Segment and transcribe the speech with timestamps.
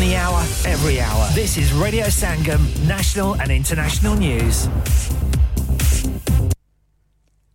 [0.00, 1.28] The hour, every hour.
[1.34, 4.66] This is Radio Sangam, national and international news.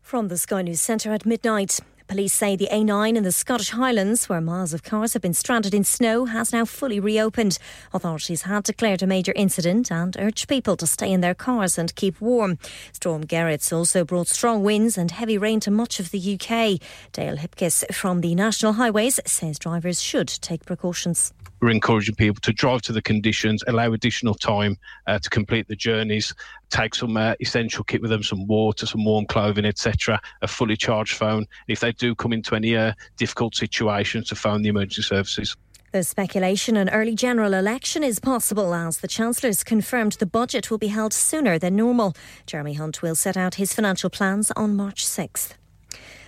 [0.03, 1.79] From the Sky News Centre at midnight.
[2.07, 5.73] Police say the A9 in the Scottish Highlands, where miles of cars have been stranded
[5.73, 7.57] in snow, has now fully reopened.
[7.91, 11.95] Authorities had declared a major incident and urged people to stay in their cars and
[11.95, 12.59] keep warm.
[12.91, 16.79] Storm Gerrit's also brought strong winds and heavy rain to much of the UK.
[17.11, 22.53] Dale Hipkiss from the National Highways says drivers should take precautions we're encouraging people to
[22.53, 24.77] drive to the conditions, allow additional time
[25.07, 26.33] uh, to complete the journeys,
[26.69, 30.75] take some uh, essential kit with them, some water, some warm clothing, etc., a fully
[30.75, 31.45] charged phone.
[31.67, 35.55] If they do come into any uh, difficult situations, to phone the emergency services.
[35.91, 40.77] There's speculation an early general election is possible as the Chancellor's confirmed the budget will
[40.77, 42.13] be held sooner than normal.
[42.45, 45.53] Jeremy Hunt will set out his financial plans on March 6th.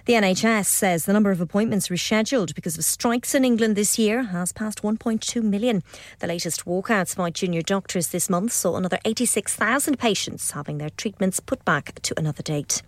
[0.07, 4.23] The NHS says the number of appointments rescheduled because of strikes in England this year
[4.23, 5.83] has passed 1.2 million.
[6.19, 11.41] The latest walkouts by junior doctors this month saw another 86,000 patients having their treatments
[11.41, 12.83] put back to another date.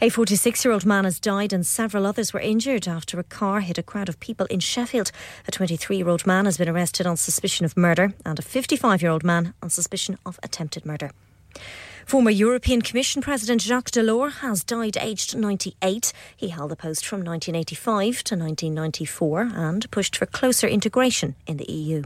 [0.00, 3.60] A 46 year old man has died and several others were injured after a car
[3.60, 5.12] hit a crowd of people in Sheffield.
[5.46, 9.02] A 23 year old man has been arrested on suspicion of murder and a 55
[9.02, 11.10] year old man on suspicion of attempted murder.
[12.08, 16.10] Former European Commission President Jacques Delors has died aged 98.
[16.34, 21.70] He held the post from 1985 to 1994 and pushed for closer integration in the
[21.70, 22.02] EU.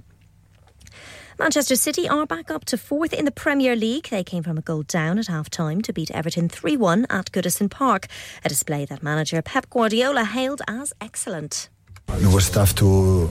[1.39, 4.09] Manchester City are back up to fourth in the Premier League.
[4.09, 7.31] They came from a goal down at half time to beat Everton 3 1 at
[7.31, 8.09] Goodison Park,
[8.45, 11.69] a display that manager Pep Guardiola hailed as excellent.
[12.09, 13.31] It was tough to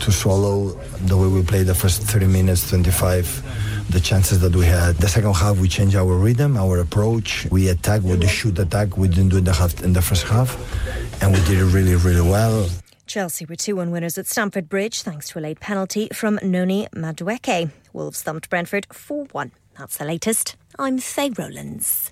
[0.00, 0.70] to swallow
[1.06, 4.96] the way we played the first 30 minutes, 25 the chances that we had.
[4.96, 7.46] The second half, we changed our rhythm, our approach.
[7.50, 8.96] We attack with the shoot attack.
[8.96, 10.56] We didn't do in the half in the first half,
[11.22, 12.68] and we did it really, really well.
[13.06, 16.88] Chelsea were 2 1 winners at Stamford Bridge thanks to a late penalty from Noni
[16.94, 17.70] Madueke.
[17.92, 19.52] Wolves thumped Brentford 4 1.
[19.78, 20.56] That's the latest.
[20.78, 22.11] I'm Faye Rowlands.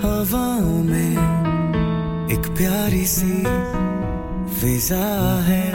[0.03, 1.13] हवाओं में
[2.35, 3.35] एक प्यारी सी
[4.59, 5.07] फिजा
[5.47, 5.65] है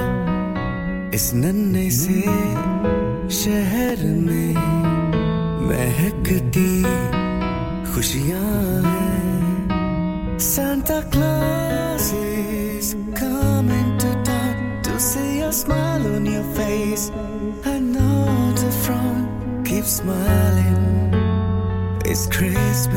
[1.17, 2.21] इस नन्हे से
[3.41, 4.53] शहर में
[5.69, 6.71] महकती
[7.93, 8.53] खुशियां
[8.85, 8.88] हैं
[10.39, 17.12] Santa Claus is coming to town to see a smile on your face.
[17.65, 21.12] I know the front keeps smiling.
[22.06, 22.95] It's Christmas.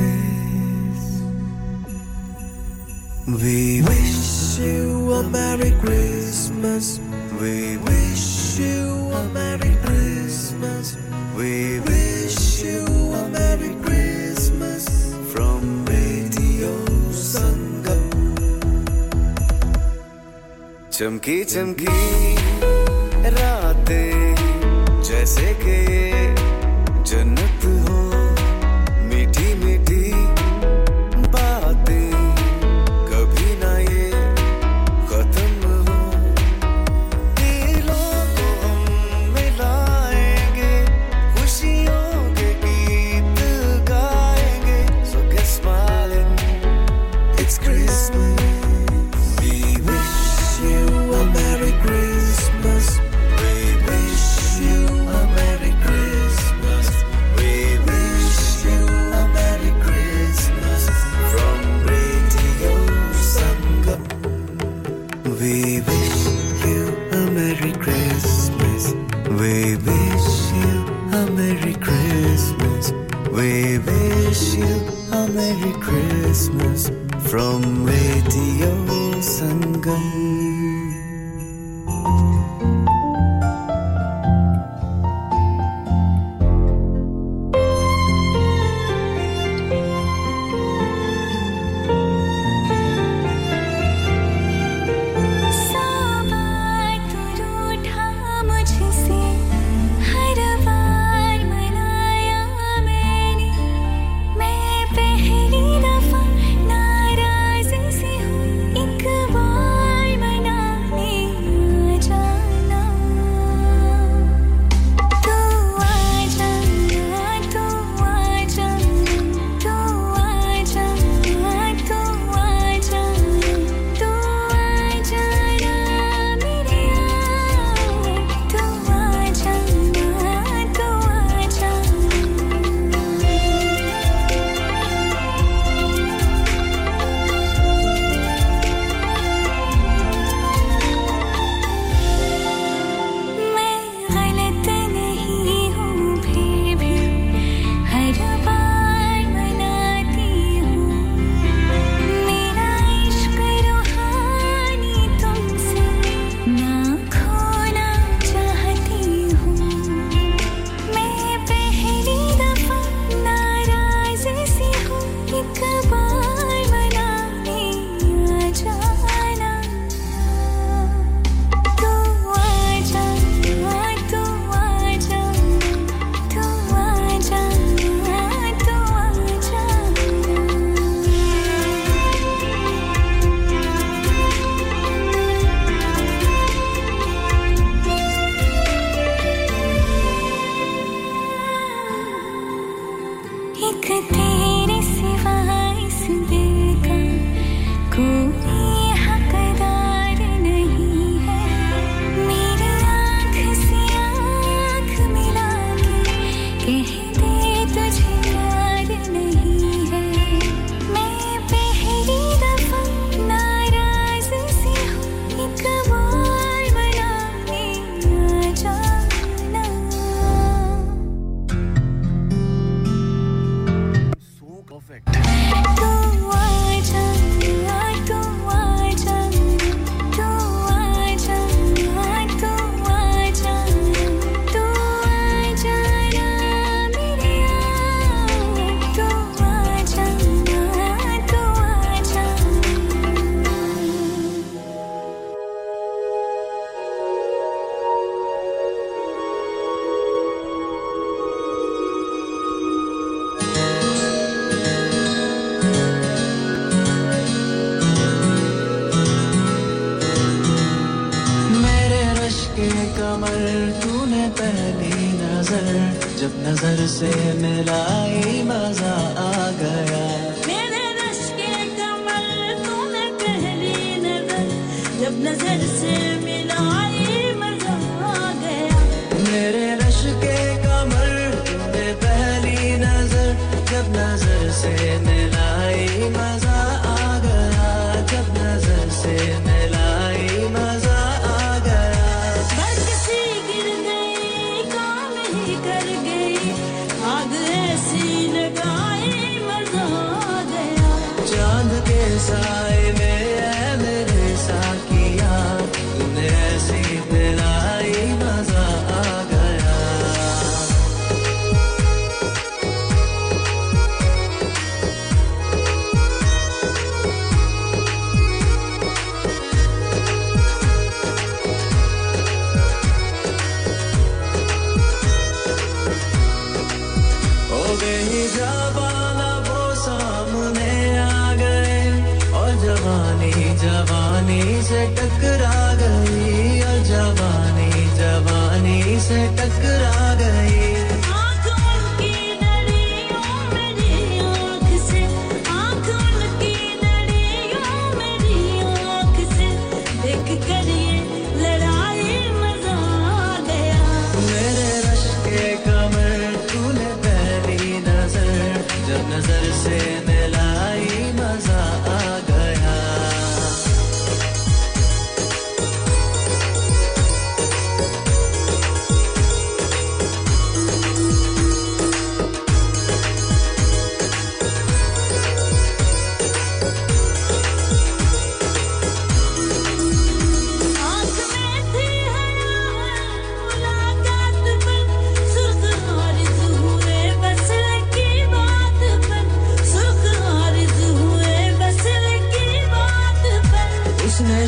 [3.27, 7.01] We wish you a Merry Christmas.
[7.41, 10.97] We wish you a Merry Christmas.
[11.37, 14.22] We wish you a Merry Christmas
[20.93, 21.87] चमकी चमकी
[23.37, 24.35] रातें
[25.09, 25.79] जैसे के
[27.11, 27.42] जन्नत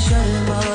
[0.06, 0.14] 什
[0.46, 0.73] 么？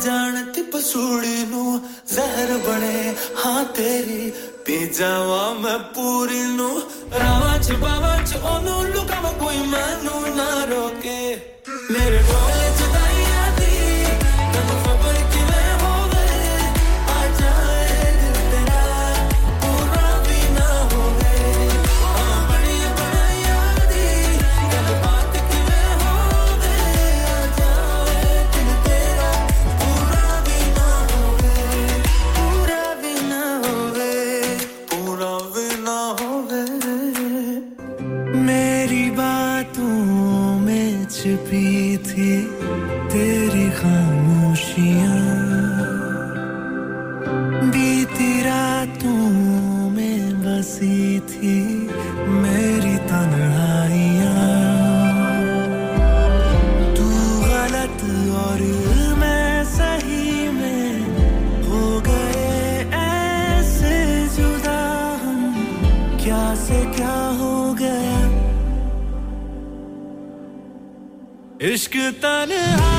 [0.00, 3.14] ਜਾਣ ਤੇ ਪਸੂੜੀ ਨੂੰ ਜ਼ਹਿਰ ਬਣੇ
[3.44, 4.30] ਹਾਂ ਤੇਰੀ
[4.66, 6.82] ਪੀ ਜਾਵਾਂ ਮੈਂ ਪੂਰੀ ਨੂੰ
[7.14, 11.36] ਰਾਵਾਂ ਚ ਬਾਵਾਂ ਚ ਉਹਨੂੰ ਲੁਕਾਵਾਂ ਕੋਈ ਮੈਨੂੰ ਨਾ ਰੋਕੇ
[11.90, 12.59] ਮੇਰੇ ਕੋਲ
[71.90, 72.89] इश्क तन्हा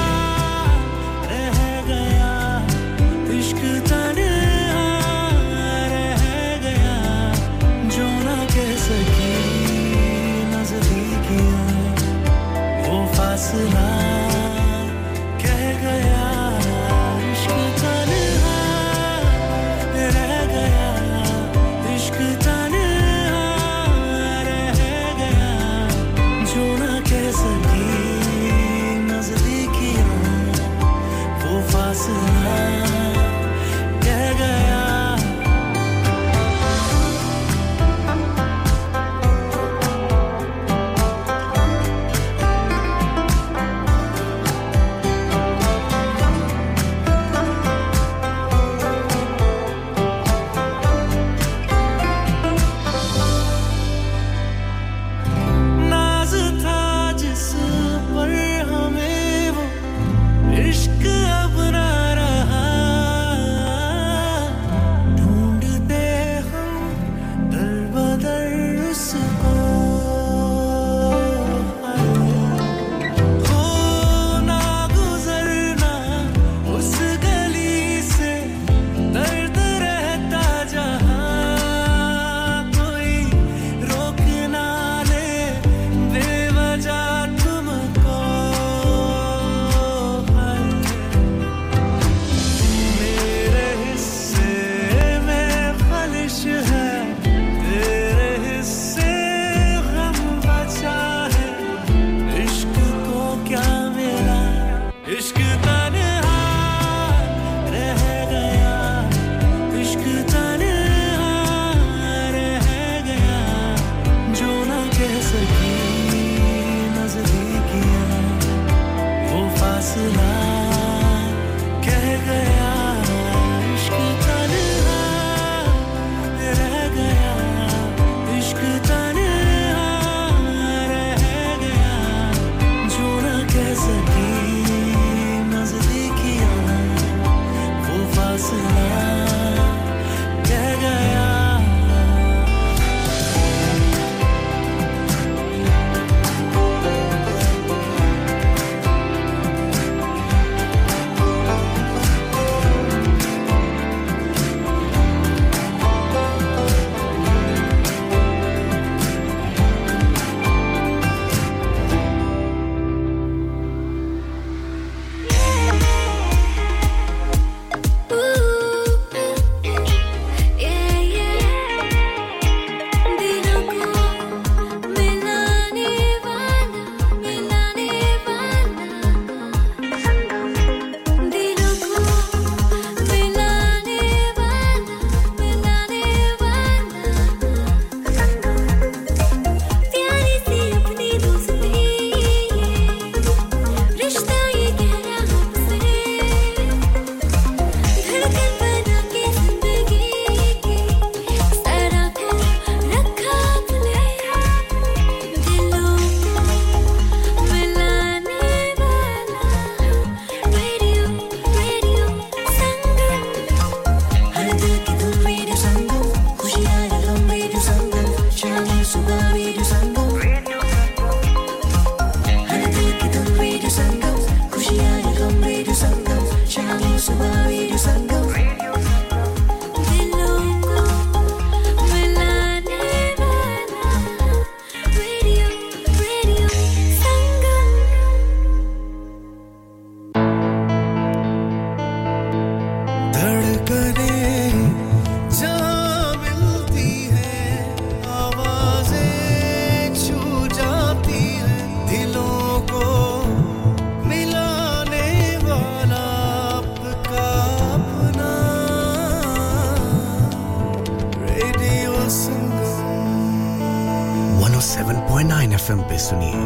[264.61, 266.41] 107.9 एफएम पे सुनिए,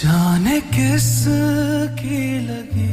[0.00, 1.08] जाने किस
[2.00, 2.92] की लगी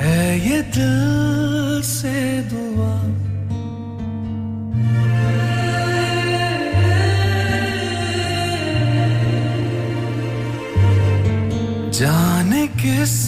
[0.00, 2.16] है ये दिल से
[2.50, 2.92] दुआ?
[11.98, 13.18] जाने किस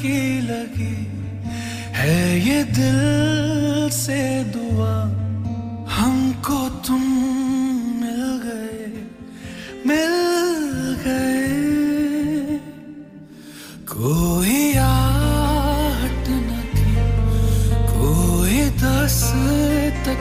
[0.00, 0.96] की लगी
[1.98, 2.16] है
[2.48, 3.00] ये दिल
[3.90, 4.20] से
[4.54, 4.94] दुआ?
[5.98, 7.02] हमको तुम
[8.02, 8.86] मिल गए,
[9.86, 10.14] मिल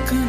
[0.06, 0.27] second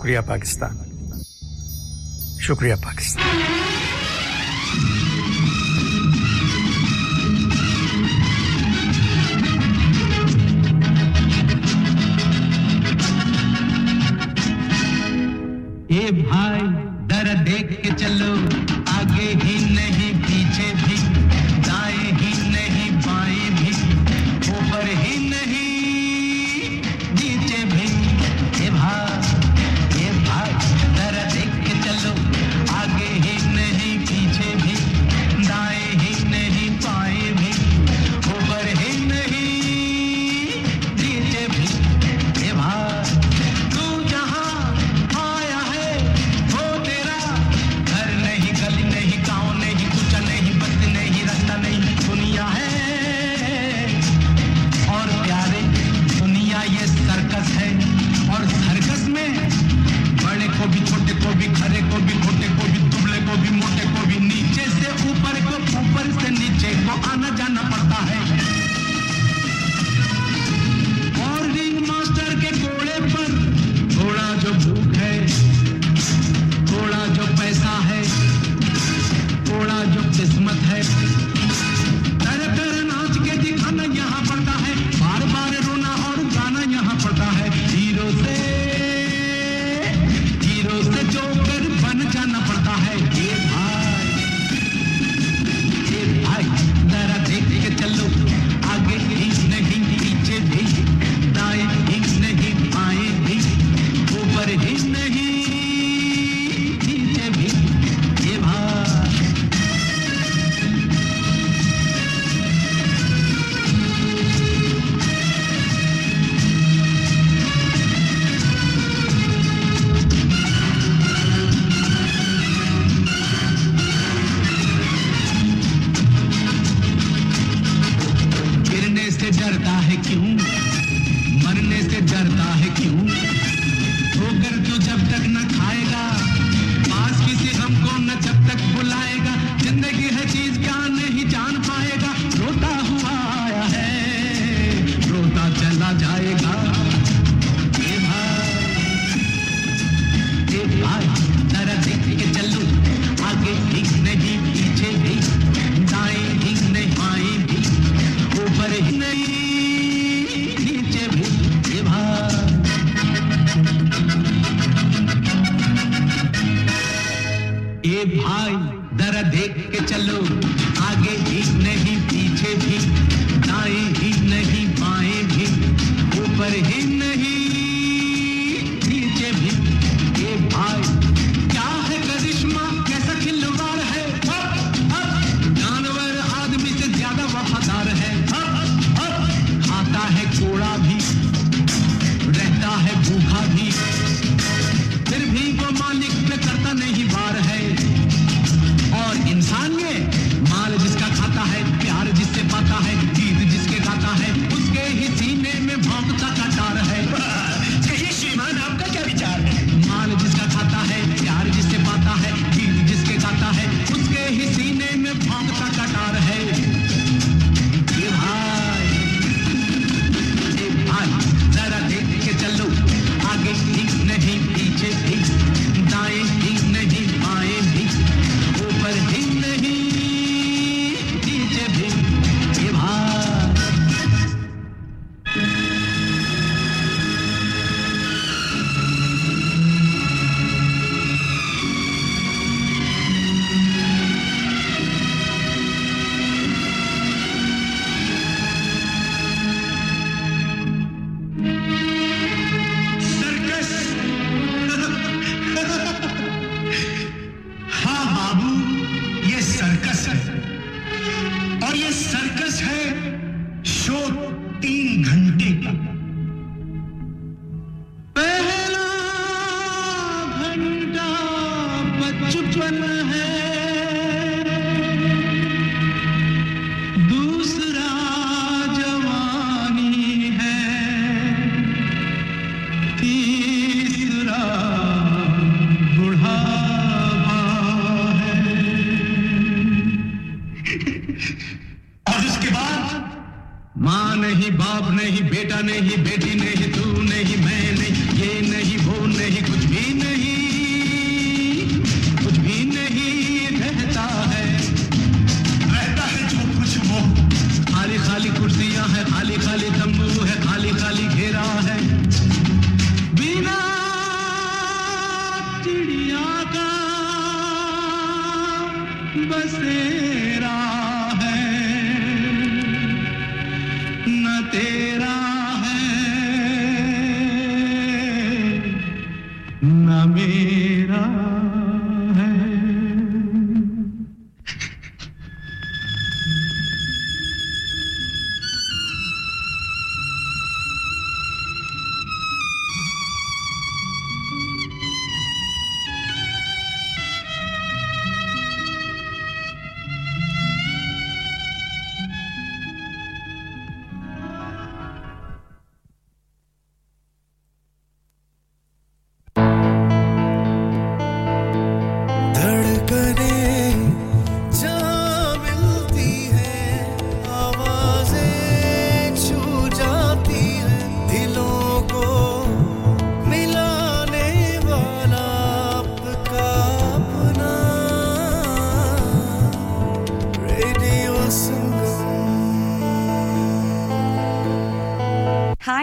[0.00, 0.76] शुक्रिया पाकिस्तान।
[2.40, 2.99] शुक्रिया Pakistan.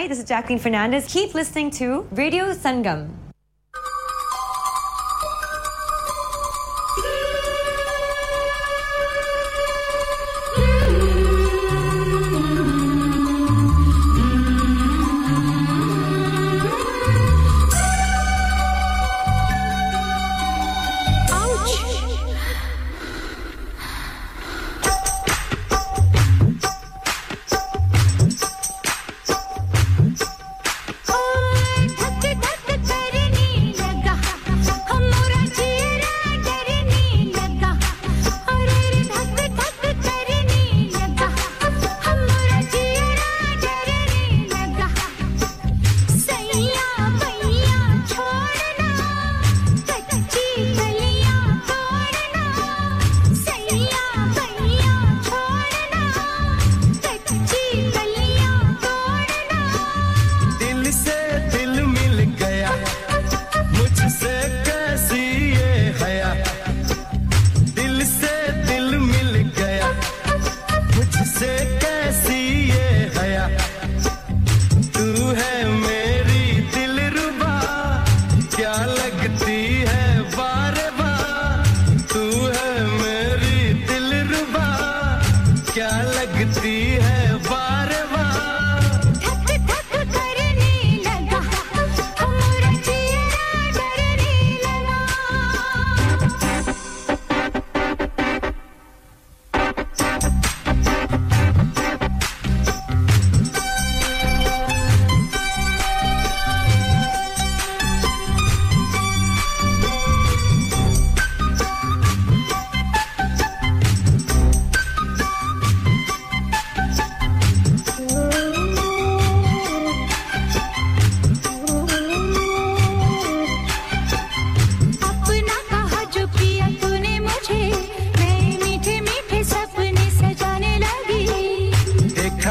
[0.08, 1.06] This is Jacqueline Fernandez.
[1.12, 3.17] Keep listening to Radio Sangam.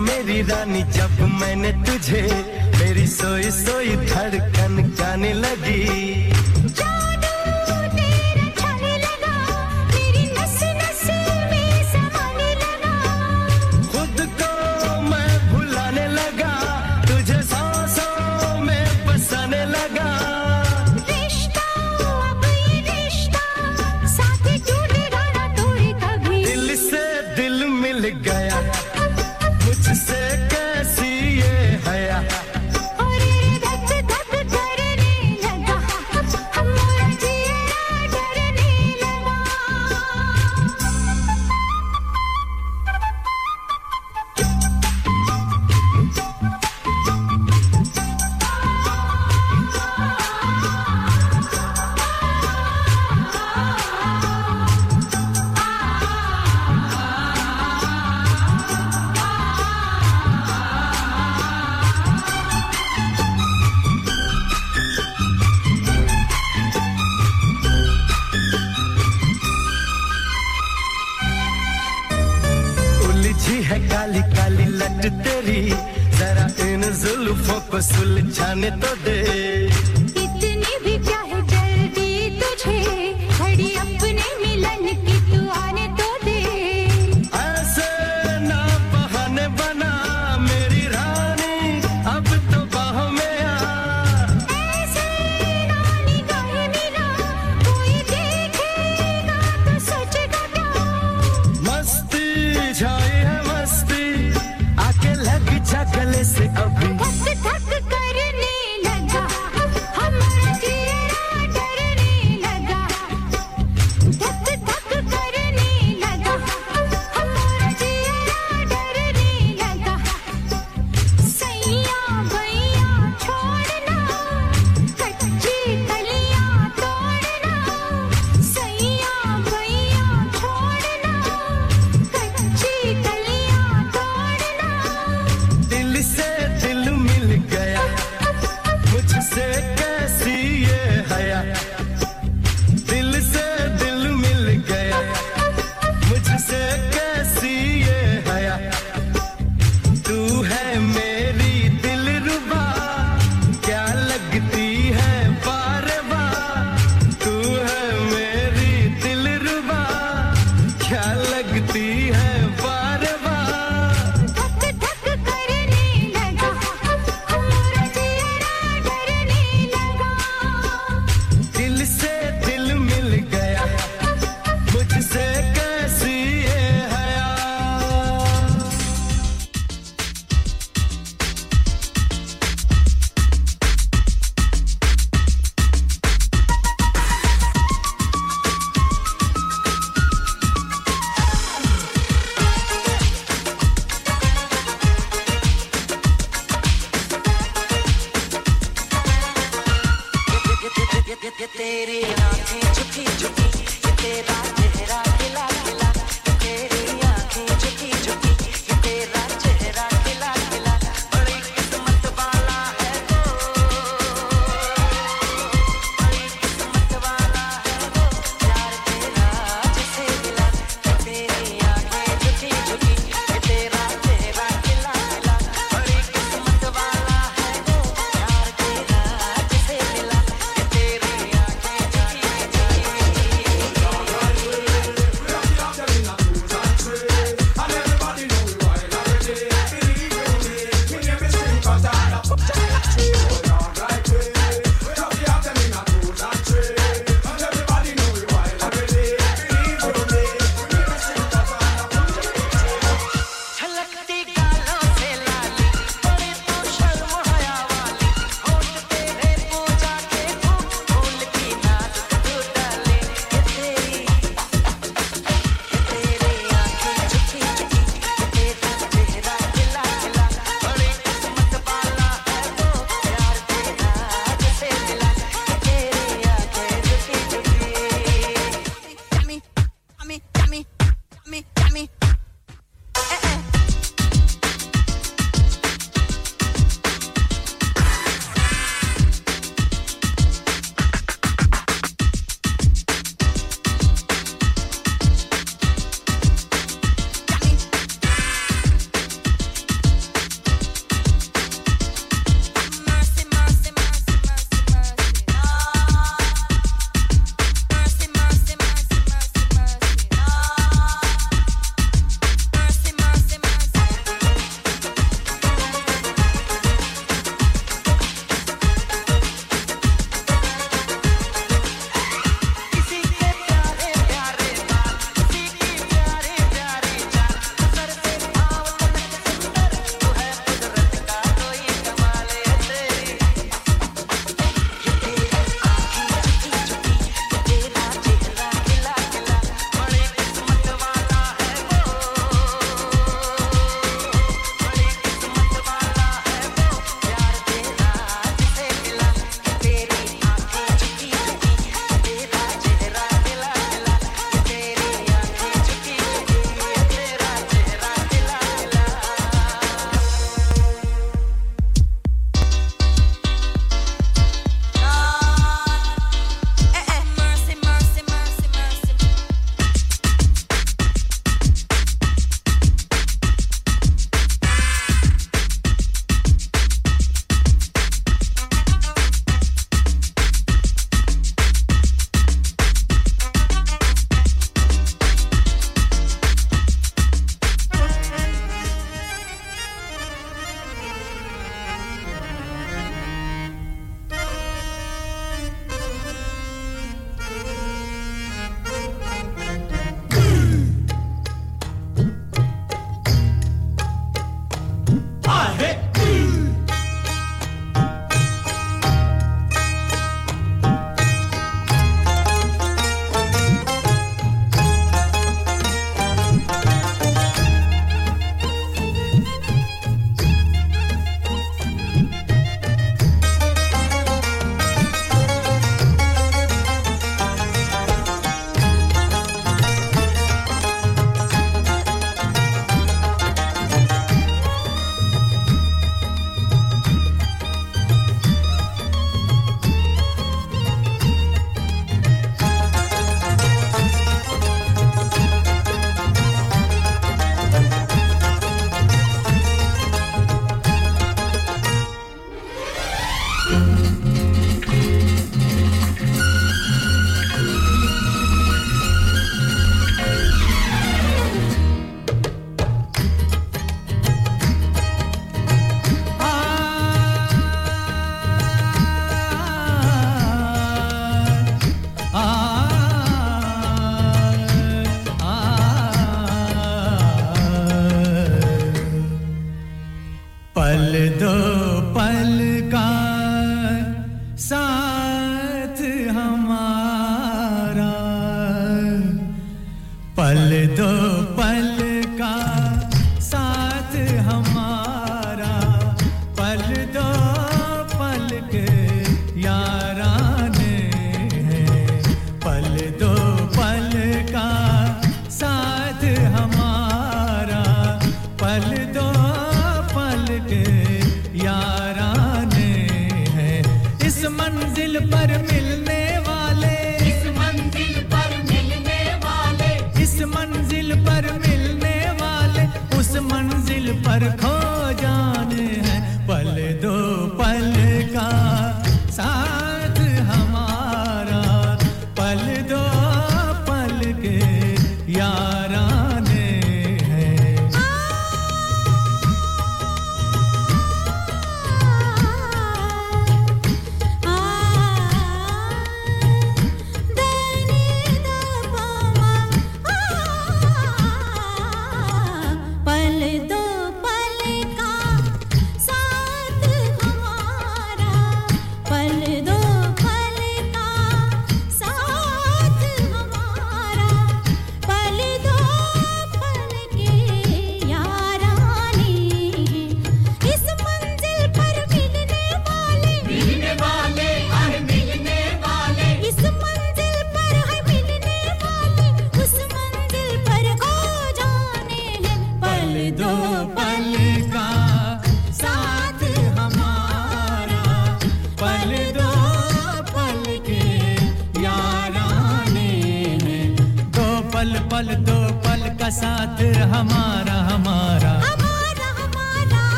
[0.00, 2.22] मेरी रानी जब मैंने तुझे
[2.78, 5.82] मेरी सोई सोई धड़कन जाने लगी।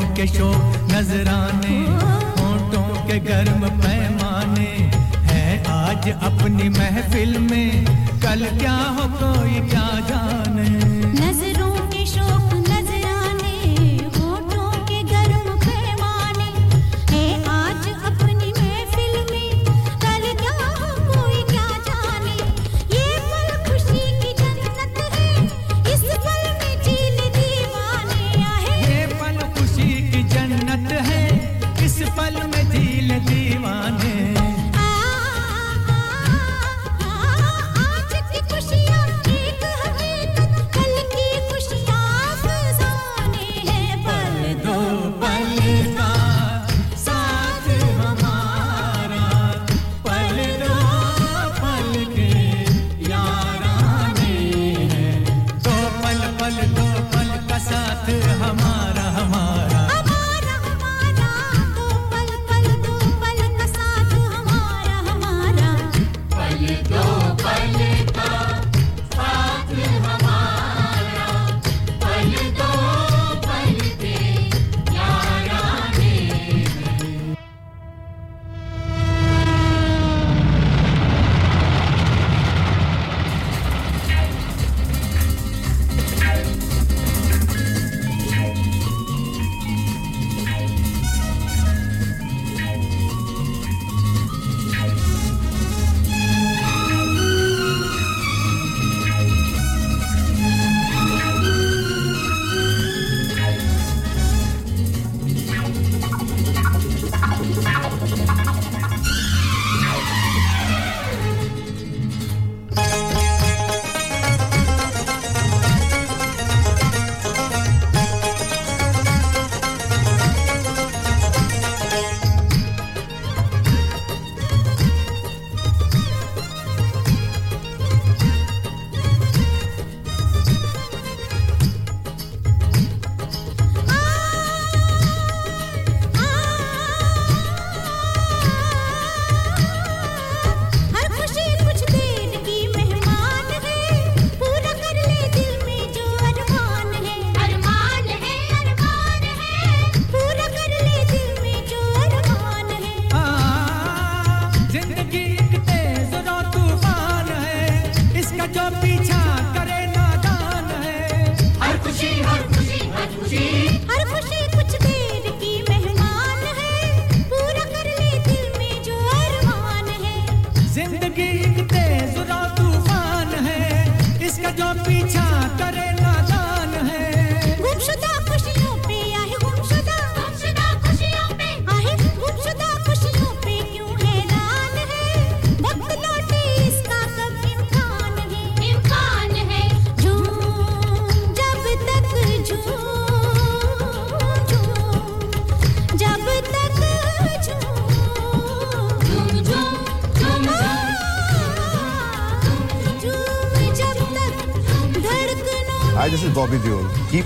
[0.00, 0.50] के शो
[0.92, 1.78] नजराने,
[2.40, 4.70] होठों के गर्म पैमाने
[5.30, 7.84] हैं आज अपनी महफिल में।
[8.22, 10.87] कल क्या हो कोई क्या जाने।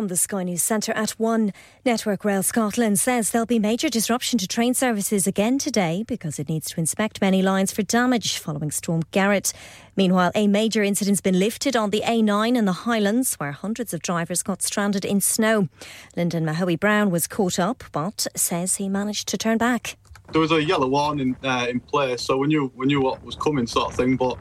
[0.00, 1.52] From the Sky News Centre at 1,
[1.84, 6.48] Network Rail Scotland says there'll be major disruption to train services again today because it
[6.48, 9.52] needs to inspect many lines for damage following Storm Gerrit.
[9.96, 14.00] Meanwhile, a major incident's been lifted on the A9 in the Highlands where hundreds of
[14.00, 15.68] drivers got stranded in snow.
[16.16, 19.98] Lyndon Mahowie Brown was caught up but says he managed to turn back.
[20.32, 23.34] there was a yellow warning uh, in place, so we knew we knew what was
[23.34, 24.16] coming, sort of thing.
[24.16, 24.38] But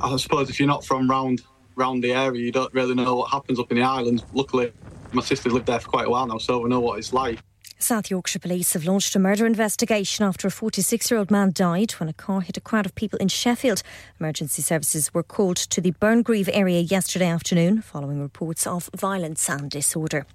[0.00, 1.42] I suppose if you're not from round
[1.76, 4.24] round the area, you don't really know what happens up in the islands.
[4.32, 4.72] Luckily,
[5.12, 7.38] my sister's lived there for quite a while now, so we know what it's like.
[7.78, 11.92] South Yorkshire Police have launched a murder investigation after a 46 year old man died
[11.92, 13.82] when a car hit a crowd of people in Sheffield.
[14.18, 19.70] Emergency services were called to the Burngreave area yesterday afternoon following reports of violence and
[19.70, 20.26] disorder.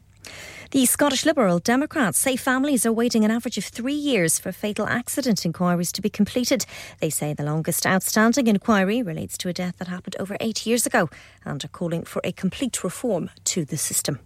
[0.71, 4.87] The Scottish Liberal Democrats say families are waiting an average of three years for fatal
[4.87, 6.65] accident inquiries to be completed.
[7.01, 10.85] They say the longest outstanding inquiry relates to a death that happened over eight years
[10.85, 11.09] ago
[11.43, 14.19] and are calling for a complete reform to the system.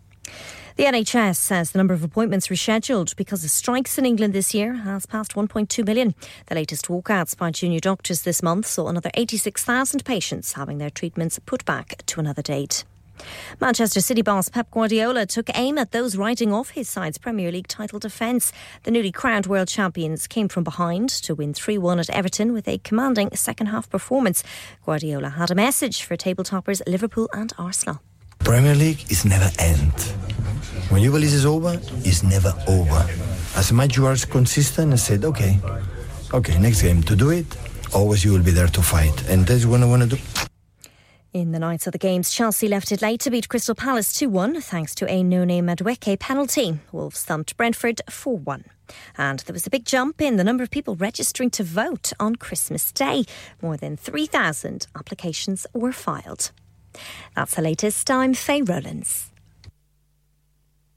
[0.75, 4.75] The NHS says the number of appointments rescheduled because of strikes in England this year
[4.75, 6.13] has passed 1.2 million.
[6.45, 11.39] The latest walkouts by junior doctors this month saw another 86,000 patients having their treatments
[11.39, 12.83] put back to another date.
[13.59, 17.67] Manchester City boss Pep Guardiola took aim at those writing off his side's Premier League
[17.67, 18.51] title defence.
[18.83, 22.67] The newly crowned world champions came from behind to win 3 1 at Everton with
[22.67, 24.43] a commanding second half performance.
[24.85, 28.01] Guardiola had a message for table toppers Liverpool and Arsenal.
[28.39, 29.93] Premier League is never end.
[30.89, 33.05] When you believe it's over, it's never over.
[33.55, 35.59] As much you are consistent and said, okay,
[36.33, 37.45] okay, next game to do it,
[37.93, 39.29] always you will be there to fight.
[39.29, 40.21] And that's what I want to do.
[41.35, 44.29] In the Knights of the Games, Chelsea left it late to beat Crystal Palace 2
[44.29, 46.79] 1 thanks to a Noni Madueke penalty.
[46.93, 48.63] Wolves thumped Brentford 4 1.
[49.17, 52.37] And there was a big jump in the number of people registering to vote on
[52.37, 53.25] Christmas Day.
[53.61, 56.51] More than 3,000 applications were filed.
[57.35, 58.09] That's the latest.
[58.09, 59.29] I'm Faye Rowlands.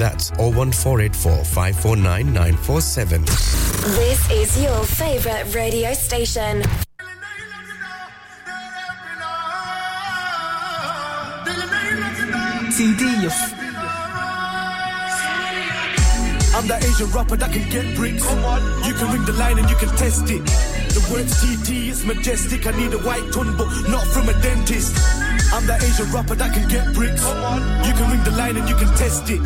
[0.00, 3.22] That's 01484 549 947.
[4.00, 6.62] This is your favorite radio station.
[12.72, 13.52] CD, you f-
[16.56, 18.24] I'm that Asian rapper that can get bricks.
[18.26, 20.40] Come on, come you can ring the line and you can test it.
[20.96, 22.66] The words TT is majestic.
[22.66, 24.96] I need a white tongue, but not from a dentist.
[25.52, 27.20] I'm that Asian rapper that can get bricks.
[27.22, 29.40] Come on, you can ring the line and you can test it.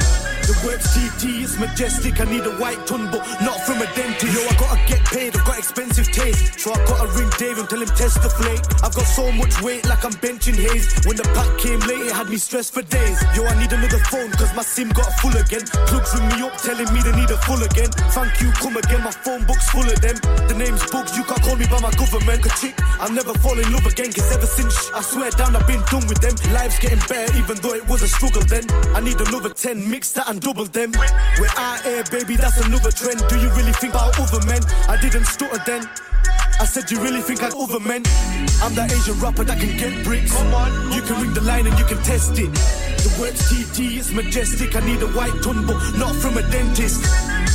[0.45, 2.20] The words TT is majestic.
[2.20, 4.28] I need a white tongue, but not from a dentist.
[4.28, 5.32] Yo, I gotta get paid.
[5.32, 6.61] I've got expensive taste.
[6.61, 8.61] So I gotta ring Dave and tell him test the flake.
[8.84, 10.84] I've got so much weight like I'm benching haze.
[11.09, 13.16] When the pack came late, it had me stressed for days.
[13.32, 15.64] Yo, I need another phone cause my SIM got full again.
[15.88, 17.88] Plugs ring me up telling me they need a full again.
[18.12, 19.01] Thank you, come again.
[19.01, 20.20] My phone book's full of them.
[20.45, 22.45] The name's books, you can't call me by my government.
[22.45, 24.11] A chick, I'll never fall in love again.
[24.11, 26.32] Cause ever since I swear down, I've been done with them.
[26.55, 28.64] Life's getting better, even though it was a struggle then.
[28.96, 30.90] I need another 10, mix that and double them.
[31.36, 33.20] We're out here, baby, that's another trend.
[33.28, 34.64] Do you really think about other men?
[34.88, 35.84] I didn't stutter then.
[36.59, 38.09] I said, you really think I other men?
[38.64, 40.32] I'm that Asian rapper that can get bricks.
[40.32, 42.48] Come on, come you can ring the line and you can test it.
[43.05, 44.76] The words TT is majestic.
[44.76, 47.05] I need a white tongue, but not from a dentist.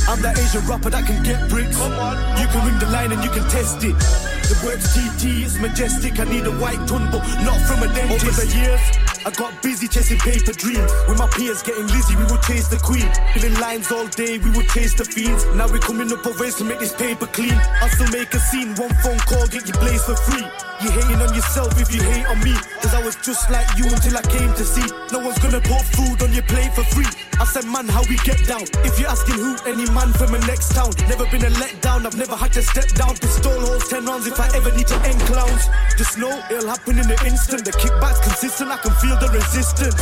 [0.06, 1.76] I'm that Asian rapper that can get bricks.
[1.76, 4.29] Come on, you can ring the line and you can test it.
[4.50, 6.18] The words TT is majestic.
[6.18, 8.26] I need a white but not from a dentist.
[8.26, 8.80] Over the years,
[9.26, 10.90] I got busy chasing paper dreams.
[11.06, 13.04] With my peers getting lazy, we would chase the queen.
[13.34, 15.44] Filling lines all day, we would chase the fiends.
[15.56, 17.52] Now we're coming up with ways to make this paper clean.
[17.52, 20.46] I still make a scene, one phone call, get your blaze for free.
[20.80, 22.56] You hating on yourself if you hate on me.
[22.80, 24.88] Cause I was just like you until I came to see.
[25.12, 27.08] No one's gonna put food on your plate for free.
[27.36, 28.64] I said, man, how we get down?
[28.84, 30.92] If you're asking who, any man from a next town.
[31.08, 33.16] Never been a letdown, I've never had to step down.
[33.16, 35.68] Pistol holes, 10 rounds if I ever need to end clowns.
[35.96, 37.64] Just know it'll happen in an instant.
[37.64, 39.96] The kickback's consistent, I can feel the resistance.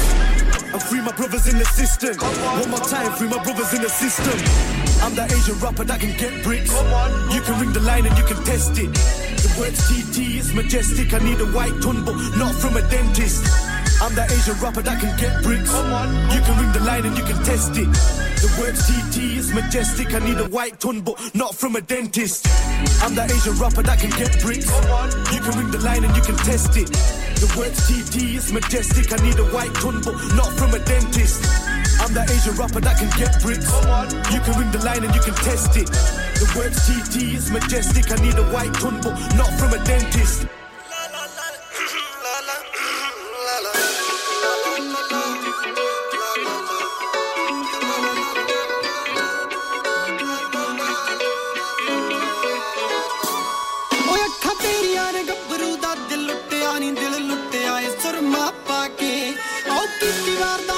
[0.72, 2.16] And free my brothers in the system.
[2.18, 4.36] One more time, free my brothers in the system.
[5.00, 6.72] I'm that Asian rapper that can get bricks.
[7.32, 8.92] You can ring the line and you can test it.
[8.92, 11.14] The words TT is majestic.
[11.14, 13.46] I need a white tongue, but not from a dentist.
[14.02, 15.72] I'm that Asian rapper that can get bricks.
[16.34, 18.27] You can ring the line and you can test it.
[18.38, 20.14] The word TT is majestic.
[20.14, 22.46] I need a white tongue, but not from a dentist.
[23.02, 24.70] I'm that Asian rapper that can get bricks.
[25.34, 26.86] You can ring the line and you can test it.
[27.42, 29.10] The word TT is majestic.
[29.12, 31.42] I need a white tongue, but not from a dentist.
[31.98, 33.66] I'm that Asian rapper that can get bricks.
[34.30, 35.90] You can ring the line and you can test it.
[36.38, 38.10] The word TT is majestic.
[38.10, 40.46] I need a white tongue, but not from a dentist.
[60.38, 60.77] guardar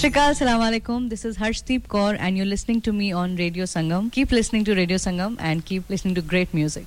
[0.00, 1.10] Shrikal, Salam Alaikum.
[1.10, 4.10] This is Harshdeep Kaur, and you're listening to me on Radio Sangam.
[4.10, 6.86] Keep listening to Radio Sangam and keep listening to great music.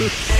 [0.00, 0.39] Yeah.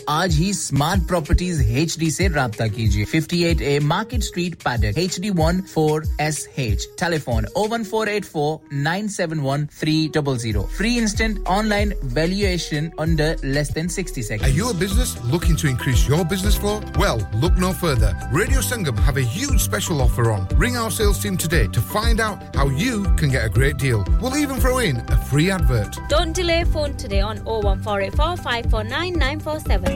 [0.08, 5.18] आज ही smart properties H D ऐसी रब्ता कीजिए 58 A market street Paddock H
[5.20, 9.96] D one four S H telephone O one four eight four nine seven one three
[10.14, 14.56] double zero free instant online valuation under less then 60 Are seconds.
[14.56, 16.74] you a business looking to increase your business flow?
[17.02, 18.10] Well, look no further.
[18.38, 20.46] Radio Sangam have a huge special offer on.
[20.64, 24.04] Ring our sales team today to find out how you can get a great deal.
[24.24, 25.98] We'll even throw in a free advert.
[26.14, 29.89] Don't delay phone today on 01484 549 947.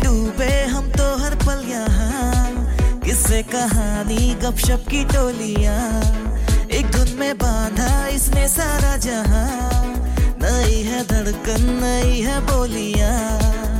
[0.00, 1.16] तो
[3.04, 6.02] किससे कहानी, गपशप की टोलियाँ।
[6.70, 9.82] एक धुन में बांधा इसने सारा जहाँ।
[10.42, 13.79] नई है धड़कन, नई है बोलियाँ।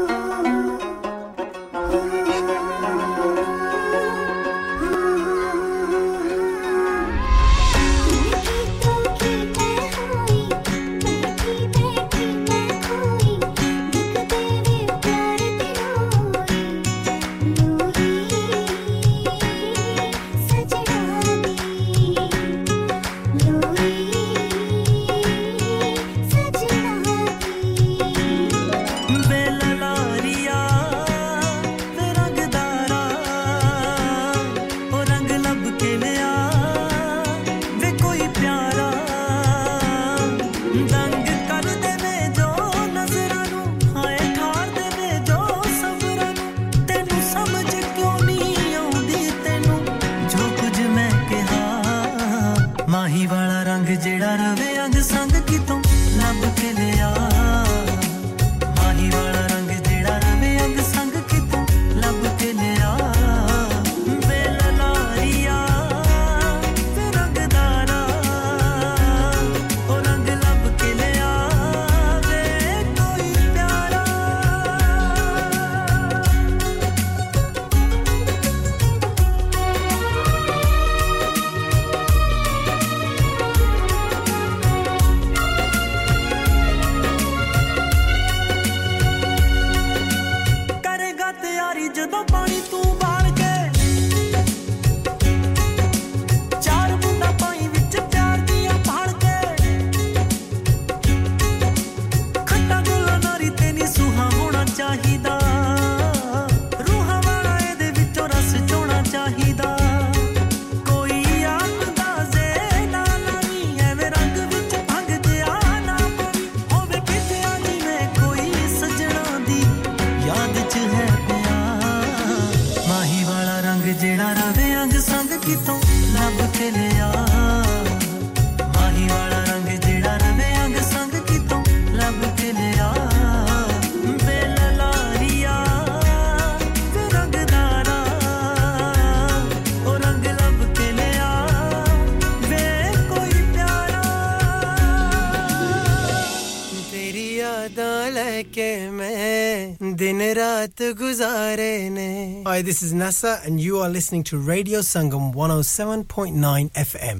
[150.81, 157.19] Hi this is Nasa and you are listening to Radio Sangam 107.9 FM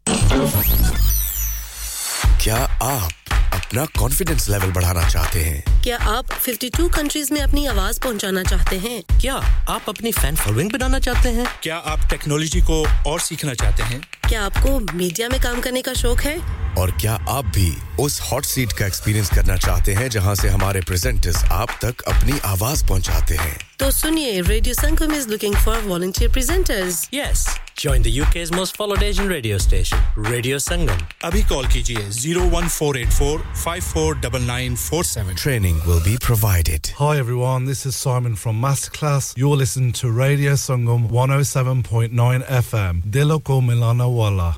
[2.43, 3.11] क्या आप
[3.53, 5.81] अपना कॉन्फिडेंस लेवल बढ़ाना चाहते हैं?
[5.83, 9.03] क्या आप 52 कंट्रीज़ में अपनी आवाज़ पहुंचाना चाहते हैं?
[9.21, 9.35] क्या
[9.69, 11.47] आप अपनी फ़ैन फॉलोइंग बनाना चाहते हैं?
[11.63, 14.20] क्या आप टेक्नोलॉजी को और सीखना चाहते हैं?
[14.31, 16.37] क्या आपको मीडिया में काम करने का शौक है?
[16.75, 20.81] और क्या आप भी उस हॉट सीट का एक्सपीरियंस करना चाहते हैं जहाँ से हमारे
[20.81, 23.70] प्रेजेंटर्स आप तक अपनी आवाज़ पहुंचाते हैं?
[23.80, 27.46] तो सुनिए radio Sangam is looking for volunteer presenters Yes.
[27.80, 31.00] Join the UK's most followed Asian radio station, Radio Sangam.
[31.30, 36.90] अभी कॉल कीजिए 01484 549947 Training will be provided.
[37.00, 39.32] Hi everyone, this is Simon from Masterclass.
[39.42, 43.02] You're listening to Radio Sangam 107.9 FM.
[43.18, 44.48] Diloko Milana Wala.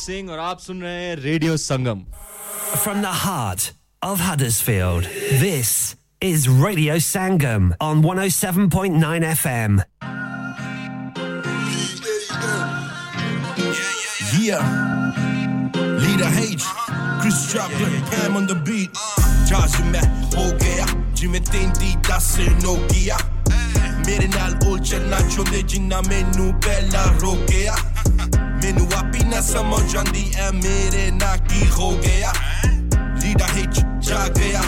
[0.00, 2.04] Singh और आप सुन रहे हैं radio Sangam
[2.84, 3.72] From the heart
[4.02, 5.04] of Huddersfield,
[5.42, 9.82] this is Radio Sangam on 107.9 FM.
[14.40, 14.64] Yeah.
[15.74, 16.64] Leader H,
[17.20, 18.90] Chris Chocolate, Pam on the beat.
[19.48, 20.02] Charge ਮੈਂ
[20.36, 23.18] ਹੋ ਗਿਆ ਜਿਵੇਂ ਤੈਂਦੀ ਦੱਸ ਨੋਕੀਆ
[24.06, 27.76] ਮੇਰੇ ਨਾਲ ਉਹ ਚੱਲਣਾ ਚਾਹੁੰਦੇ ਜਿੰਨਾ ਮੈਨੂੰ ਪਹਿਲਾਂ ਰੋਕਿਆ
[28.61, 32.31] मेनू आप ही ना समझ आंदी ऐ मेरे ना की हो गया
[33.21, 34.61] लीडा हिच जा गया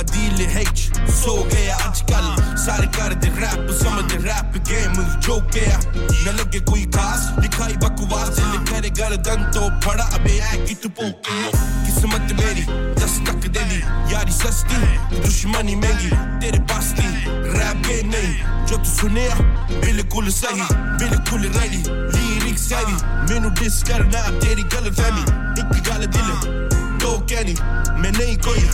[0.00, 0.78] अदील हिच
[1.20, 2.26] सो गया आजकल
[2.64, 4.94] सारे कर दे रैप समझ रैप गेम
[5.26, 10.58] जो गया न लगे कोई खास दिखाई बकवास दिल करे गर्दन तो फड़ा अबे है
[10.66, 12.64] कि तू पोके किस्मत मेरी
[13.00, 13.80] दस्तक दे दी
[14.14, 14.82] यारी सस्ती
[15.18, 16.10] दुश्मनी महँगी
[16.44, 17.08] तेरे पास थी
[17.58, 18.16] rap game
[18.70, 19.34] جبت سونيع
[19.70, 20.66] اللي كل سهي
[20.98, 21.82] بالي كل غالي
[22.12, 22.96] ليريك سابي
[23.30, 25.24] منو بيسكر نعم تيري قلب فامي
[25.58, 26.68] انت قال ديلي
[27.00, 27.54] جو كاني
[27.96, 28.70] مني كويا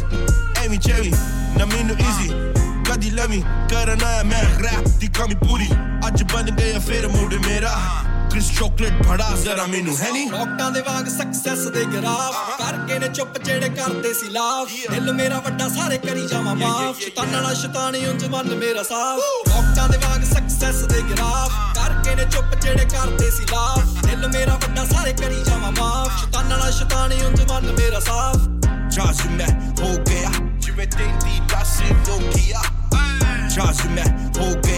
[0.67, 1.11] امي تشامي
[1.59, 2.53] نامينو ايزي
[2.89, 5.69] قادي لامي كارنا ما غراب دي كامي بوري
[6.05, 7.75] اجبان جاي فير مود ميرا
[8.35, 13.09] ਕ੍ਰਿਸ ਚਾਕਲੇਟ ਫੜਾ ਜ਼ਰਾ ਮੈਨੂੰ ਹੈ ਨਹੀਂ ਰੌਕਟਾਂ ਦੇ ਵਾਂਗ ਸਕਸੈਸ ਦੇ ਗਰਾਫ। ਕਰਕੇ ਨੇ
[13.09, 18.07] ਚੁੱਪ ਜਿਹੜੇ ਕਰਦੇ ਸੀ ਲਾਫ। ਦਿਲ ਮੇਰਾ ਵੱਡਾ ਸਾਰੇ ਕਰੀ ਜਾਵਾਂ ਮਾਫ। ਸ਼ੈਤਾਨ ਨਾਲ ਸ਼ੈਤਾਨੀ
[18.07, 23.31] ਉਂਝ ਮਨ ਮੇਰਾ ਸਾਫ਼। ਰੌਕਟਾਂ ਦੇ ਵਾਂਗ ਸਕਸੈਸ ਦੇ ਗਰਾਫ। ਕਰਕੇ ਨੇ ਚੁੱਪ ਜਿਹੜੇ ਕਰਦੇ
[23.31, 28.01] ਸੀ ਲਾਫ। ਦਿਲ ਮੇਰਾ ਵੱਡਾ ਸਾਰੇ ਕਰੀ ਜਾਵਾਂ ਮਾਫ। ਸ਼ੈਤਾਨ ਨਾਲ ਸ਼ੈਤਾਨੀ ਉਂਝ ਮਨ ਮੇਰਾ
[28.01, 28.49] ਸਾਫ਼।
[28.97, 32.63] Charge ਮੈਂ ਹੋ ਗਿਆ ਜਿਵੇਂ ਤੈਂਦੀ ਦੱਸ ਨੋਕੀਆ
[33.57, 34.74] Charge ਮੈਂ ਹੋ ਗਿਆ।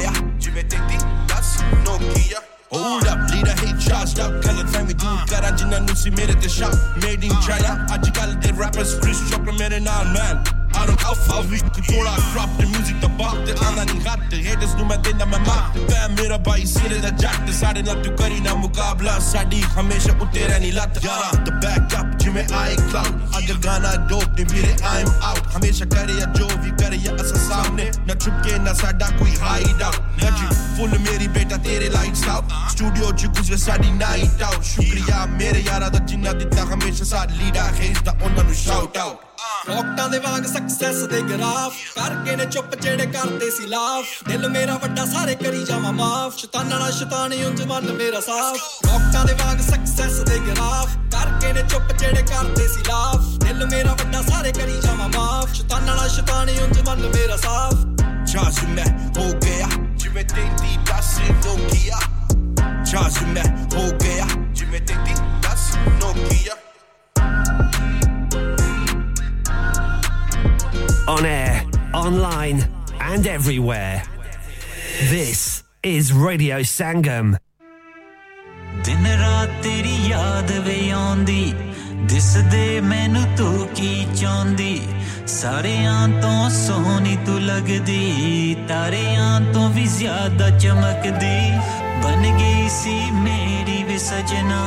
[2.76, 4.32] Hold up, leader hate charged up.
[4.44, 6.76] Kalatan में दूर करा जिन्ना नुसी मेरे ते शाप.
[7.04, 10.55] Made in China, आजकल ते rappers Chris Chopra मेरे नाल man.
[10.76, 14.46] I don't af afwiegten Cola crap de muziek de bak De aan aan die gaten
[14.46, 17.52] Haters noem het in dat mijn maat Pijn meer bij je zin dat jack De
[17.52, 22.42] zaden dat je curry na mukabla Sadi हमेशा उठे रहनी लत यारा the backup जिमे
[22.60, 26.70] आई cloud अगर गाना dope ने मेरे आई एम आउट हमेशा करे या जो भी
[26.80, 31.56] करे या असा सामने न चुपके न साडा कोई हाइड आउट नजी फुल मेरी बेटा
[31.68, 36.68] तेरे लाइट्स आउट स्टूडियो च गुजरे साडी नाइट आउट शुक्रिया मेरे यारा दा जिन्ना दित्ता
[36.74, 39.25] हमेशा साथ लीडा खेजदा उन्हां नु शाउट आउट
[39.69, 44.77] ਰੌਕਟਾਂ ਦੇ ਵਾਂਗ ਸਕਸੈਸ ਦੇ ਗਰਾਫ ਕਰਕੇ ਨੇ ਚੁੱਪ ਜਿਹੜੇ ਕਰਦੇ ਸੀ ਲਾਫ ਦਿਲ ਮੇਰਾ
[44.77, 48.57] ਵੱਡਾ ਸਾਰੇ ਕਰੀ ਜਾਵਾਂ ਮਾਫ ਸ਼ੈਤਾਨ ਨਾਲ ਸ਼ੈਤਾਨੀ ਉਂਝ ਮਨ ਮੇਰਾ ਸਾਫ
[48.87, 53.93] ਰੌਕਟਾਂ ਦੇ ਵਾਂਗ ਸਕਸੈਸ ਦੇ ਗਰਾਫ ਕਰਕੇ ਨੇ ਚੁੱਪ ਜਿਹੜੇ ਕਰਦੇ ਸੀ ਲਾਫ ਦਿਲ ਮੇਰਾ
[53.93, 57.73] ਵੱਡਾ ਸਾਰੇ ਕਰੀ ਜਾਵਾਂ ਮਾਫ ਸ਼ੈਤਾਨ ਨਾਲ ਸ਼ੈਤਾਨੀ ਉਂਝ ਮਨ ਮੇਰਾ ਸਾਫ
[58.31, 58.85] Charge ਮੈਂ
[59.17, 61.99] ਹੋ ਗਿਆ ਜਿਵੇਂ ਤੈਂਦੀ ਦੱਸ ਨੋਕੀਆ
[62.91, 63.43] Charge ਮੈਂ
[63.75, 66.55] ਹੋ ਗਿਆ ਜਿਵੇਂ ਤੈਂਦੀ ਦੱਸ Nokia
[71.07, 71.63] On air,
[71.93, 72.63] online,
[73.01, 74.01] and everywhere.
[75.09, 77.37] This is Radio Sangam.
[78.85, 81.53] ਦਿਨ ਰਾਤ ਤੇਰੀ ਯਾਦ ਵੇ ਆਉਂਦੀ
[82.09, 84.81] ਦਿਸਦੇ ਮੈਨੂੰ ਤੂੰ ਕੀ ਚਾਹੁੰਦੀ
[85.27, 91.51] ਸਾਰਿਆਂ ਤੋਂ ਸੋਹਣੀ ਤੂੰ ਲੱਗਦੀ ਤਾਰਿਆਂ ਤੋਂ ਵੀ ਜ਼ਿਆਦਾ ਚਮਕਦੀ
[92.03, 94.65] ਬਨ ਗਈ ਸੀ ਮੇਰੀ ਵੀ ਸਜਣਾ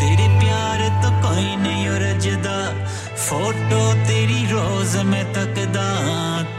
[0.00, 2.58] ਤੇਰੇ ਪਿਆਰ ਤੋਂ ਕੋਈ ਨਹੀਂ ਰਜਦਾ
[3.17, 5.85] ਫੋਟੋ ਤੇਰੀ ਰੋਜ਼ ਮੈਂ ਤੱਕਦਾ,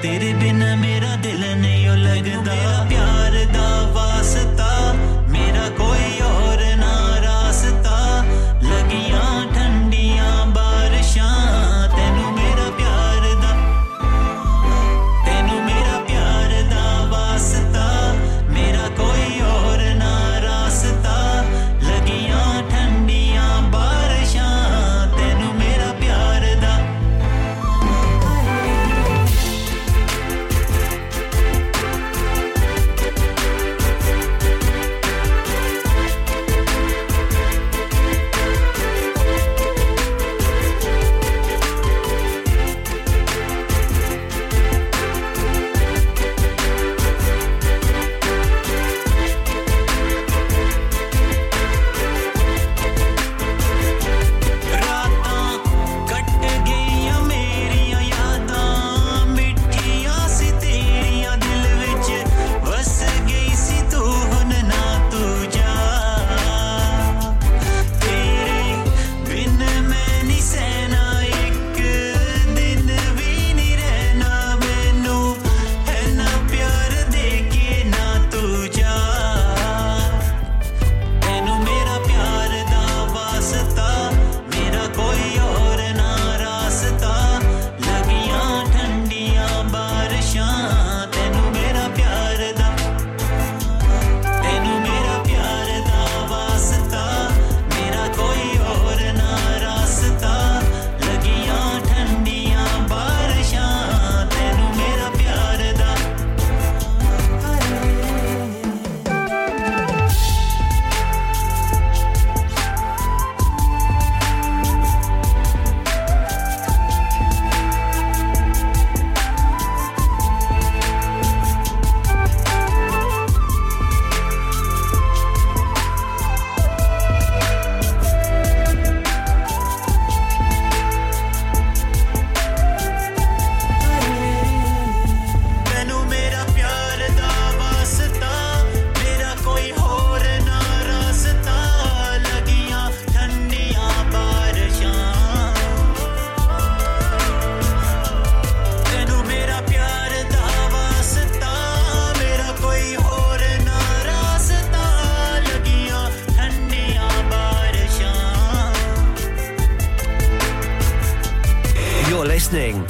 [0.02, 4.92] ਤੇਰੇ ਬਿਨ ਮੇਰਾ ਦਿਲ ਨਹੀਂ ਓ ਲੱਗਦਾ। ਪਿਆਰ ਦਾ ਵਾਸਤਾ,
[5.28, 6.20] ਮੇਰਾ ਕੋਈ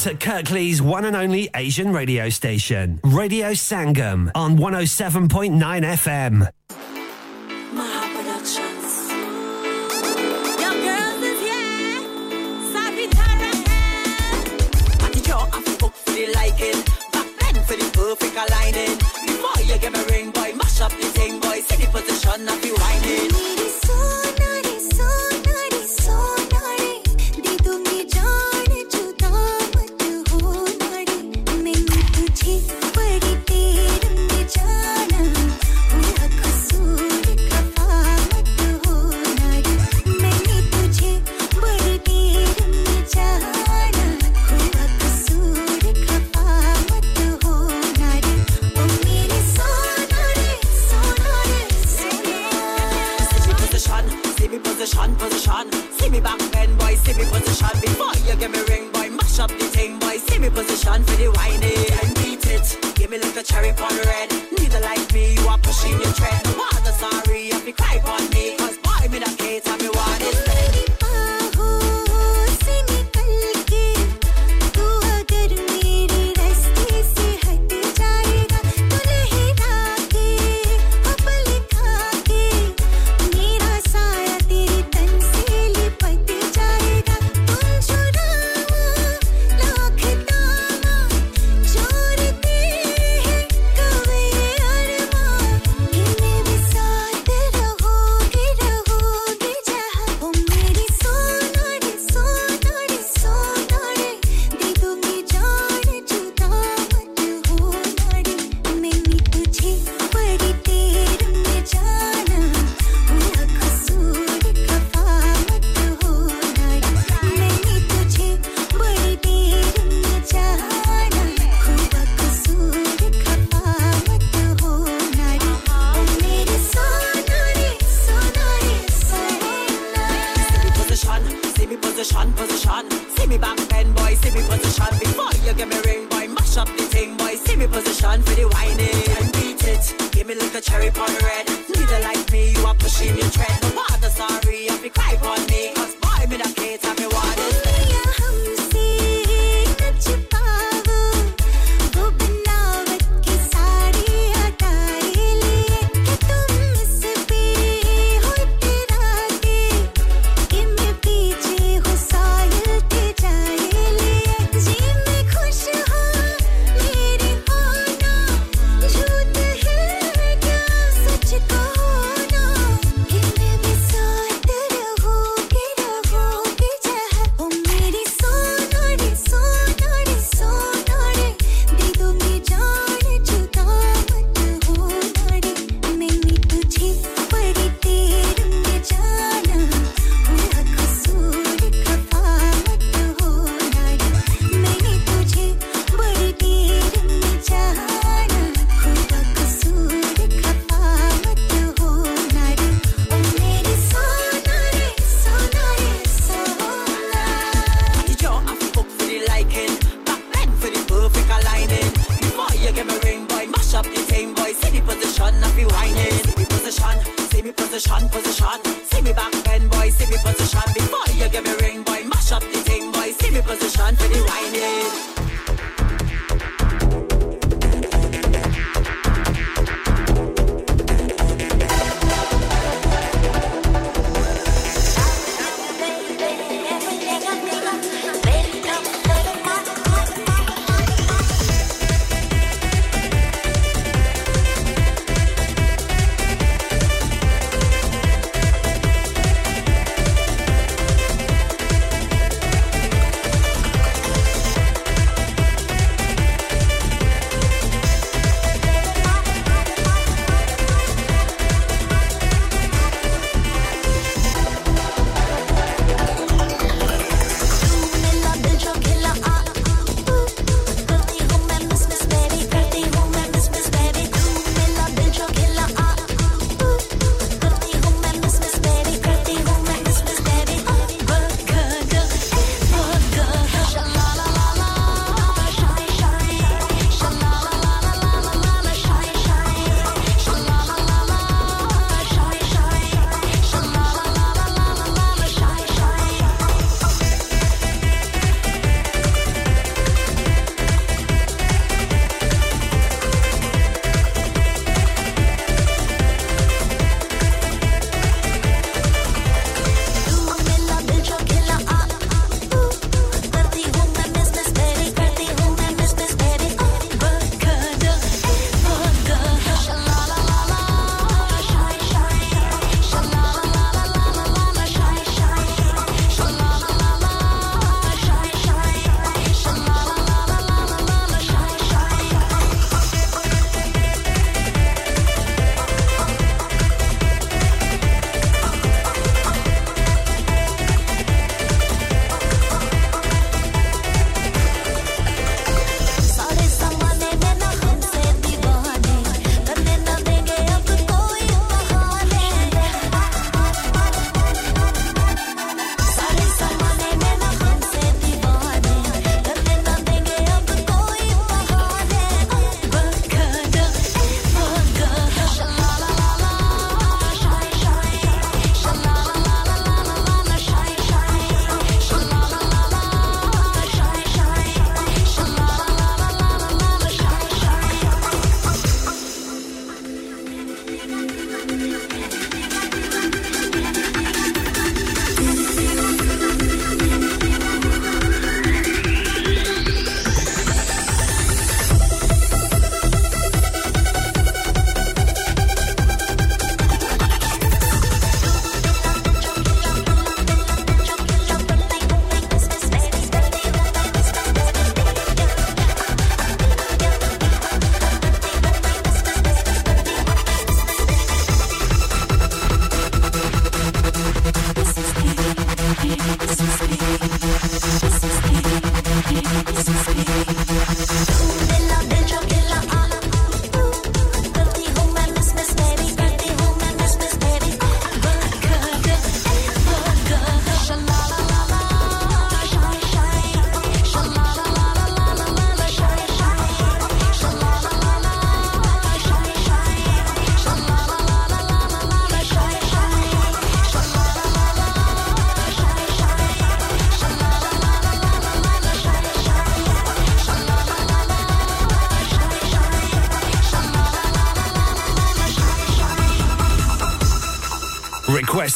[0.06, 6.48] at Kirklees one and only Asian radio station, Radio Sangam on 107.9 FM.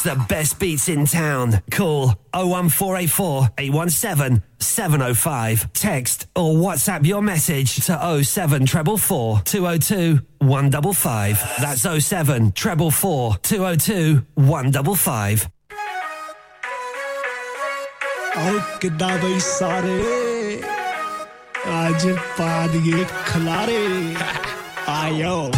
[0.03, 1.61] The best beats in town.
[1.71, 5.73] Call 01484 817 705.
[5.73, 11.43] Text or WhatsApp your message to 07 202 155.
[11.59, 15.47] That's 07 202 155.
[18.81, 20.61] ਕਿੱਦਾਂ ਬਈ ਸਾਰੇ
[21.87, 22.05] ਅੱਜ
[22.37, 24.15] ਪਾ ਦਈਏ ਖਲਾਰੇ
[24.87, 25.51] ਆਇਓ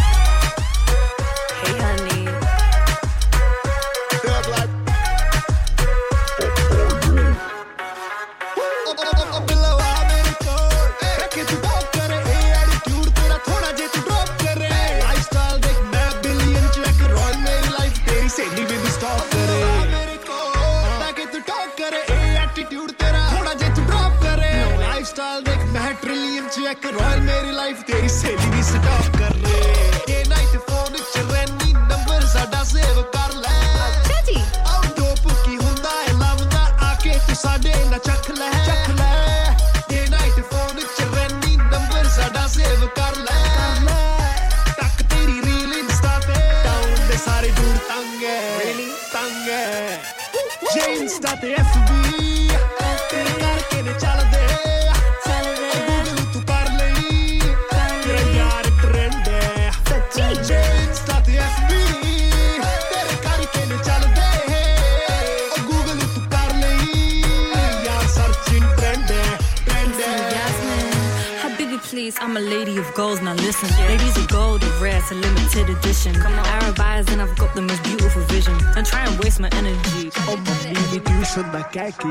[72.40, 73.20] a lady of goals.
[73.20, 76.14] Now listen, ladies of gold are rare, it's a limited edition.
[76.14, 78.54] Come on, Arab eyes, and I've got the most beautiful vision.
[78.74, 80.10] Don't try and waste my energy.
[80.28, 82.08] ਉਹ mummy ਦੀ tuition ਦਾ ਕਹਿ ਕੇ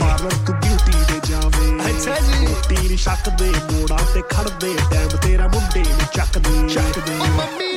[0.00, 5.48] parlour ਤੂੰ beauty ਦੇ ਜਾਵੇਂ ਅੱਛਾ ਜੀ ਤੀਰ ਸ਼ੱਕ ਦੇ ਮੋੜਾਂ ਤੇ ਖੜਦੇ ਟਾਈਮ ਤੇਰਾ
[5.54, 7.69] ਮੁੰਡੇ ਨੂੰ ਚੱਕਦੇ ਚੱਕਦੇ ਉਹ mummy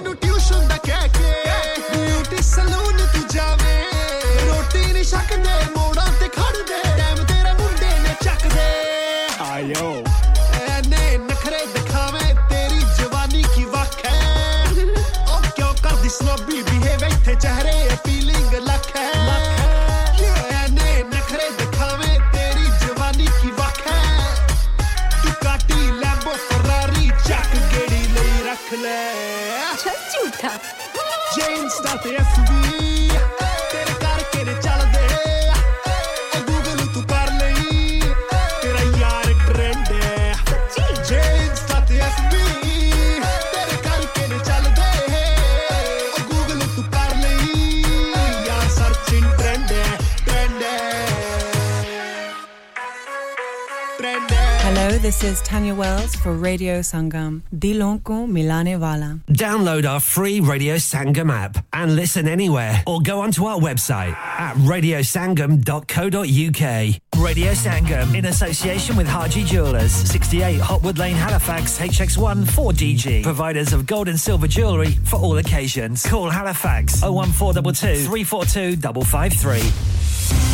[55.04, 57.42] this is Tanya Wells for Radio Sangam.
[57.54, 59.20] Dilon ko milane wala.
[59.28, 64.56] Download our free Radio Sangam app and listen anywhere or go onto our website at
[64.56, 67.22] radiosangam.co.uk.
[67.22, 73.22] Radio Sangam in association with Harji Jewelers, 68 Hopwood Lane, Halifax, HX1 4DG.
[73.22, 76.06] Providers of gold and silver jewellery for all occasions.
[76.06, 80.53] Call Halifax 01422 342 553.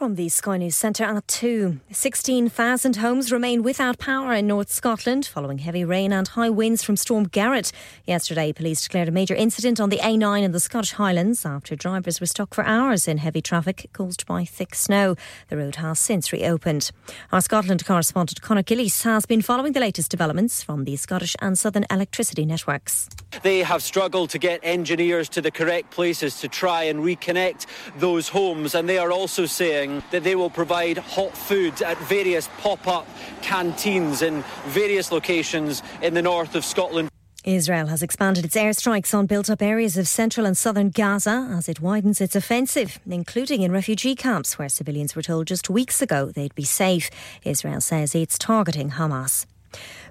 [0.00, 1.78] From the Sky News Centre at 2.
[1.90, 6.96] 16,000 homes remain without power in North Scotland following heavy rain and high winds from
[6.96, 7.70] Storm Gerrit.
[8.06, 12.18] Yesterday, police declared a major incident on the A9 in the Scottish Highlands after drivers
[12.18, 15.16] were stuck for hours in heavy traffic caused by thick snow.
[15.50, 16.92] The road has since reopened.
[17.30, 21.58] Our Scotland correspondent Connor Gillies has been following the latest developments from the Scottish and
[21.58, 23.10] Southern electricity networks.
[23.42, 27.66] They have struggled to get engineers to the correct places to try and reconnect
[27.98, 32.48] those homes, and they are also saying that they will provide hot food at various
[32.58, 33.06] pop up
[33.42, 37.08] canteens in various locations in the north of Scotland.
[37.44, 41.70] Israel has expanded its airstrikes on built up areas of central and southern Gaza as
[41.70, 46.26] it widens its offensive, including in refugee camps where civilians were told just weeks ago
[46.26, 47.08] they'd be safe.
[47.42, 49.46] Israel says it's targeting Hamas.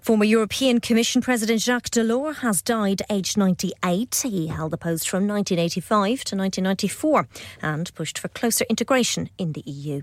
[0.01, 4.23] Former European Commission President Jacques Delors has died aged 98.
[4.23, 7.27] He held the post from 1985 to 1994
[7.61, 10.01] and pushed for closer integration in the EU.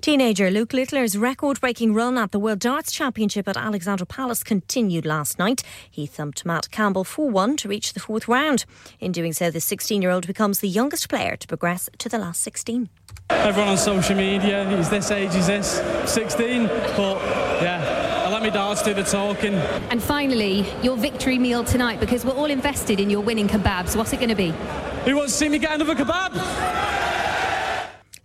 [0.00, 5.06] Teenager Luke Littler's record breaking run at the World Darts Championship at Alexandra Palace continued
[5.06, 5.62] last night.
[5.90, 8.66] He thumped Matt Campbell 4 1 to reach the fourth round.
[9.00, 12.18] In doing so, the 16 year old becomes the youngest player to progress to the
[12.18, 12.90] last 16.
[13.30, 16.66] Everyone on social media, he's this age, he's this, 16.
[16.66, 17.20] But
[17.62, 17.95] yeah,
[18.54, 19.54] I let me do the talking.
[19.90, 23.96] And finally, your victory meal tonight, because we're all invested in your winning kebabs.
[23.96, 24.54] What's it going to be?
[25.04, 26.32] Who wants to see me get another kebab?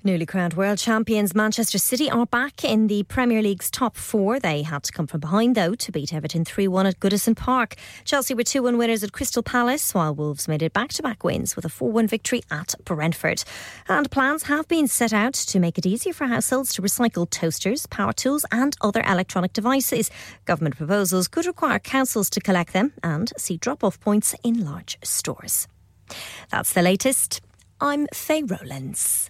[0.04, 4.40] Newly crowned world champions Manchester City are back in the Premier League's top four.
[4.40, 7.76] They had to come from behind, though, to beat Everton 3 1 at Goodison Park.
[8.04, 11.24] Chelsea were 2 1 winners at Crystal Palace, while Wolves made it back to back
[11.24, 13.44] wins with a 4 1 victory at Brentford.
[13.88, 17.86] And plans have been set out to make it easier for households to recycle toasters,
[17.86, 20.10] power tools, and other electronic devices.
[20.46, 24.98] Government proposals could require councils to collect them and see drop off points in large
[25.04, 25.68] stores.
[26.50, 27.40] That's the latest.
[27.80, 29.30] I'm Faye Rowlands.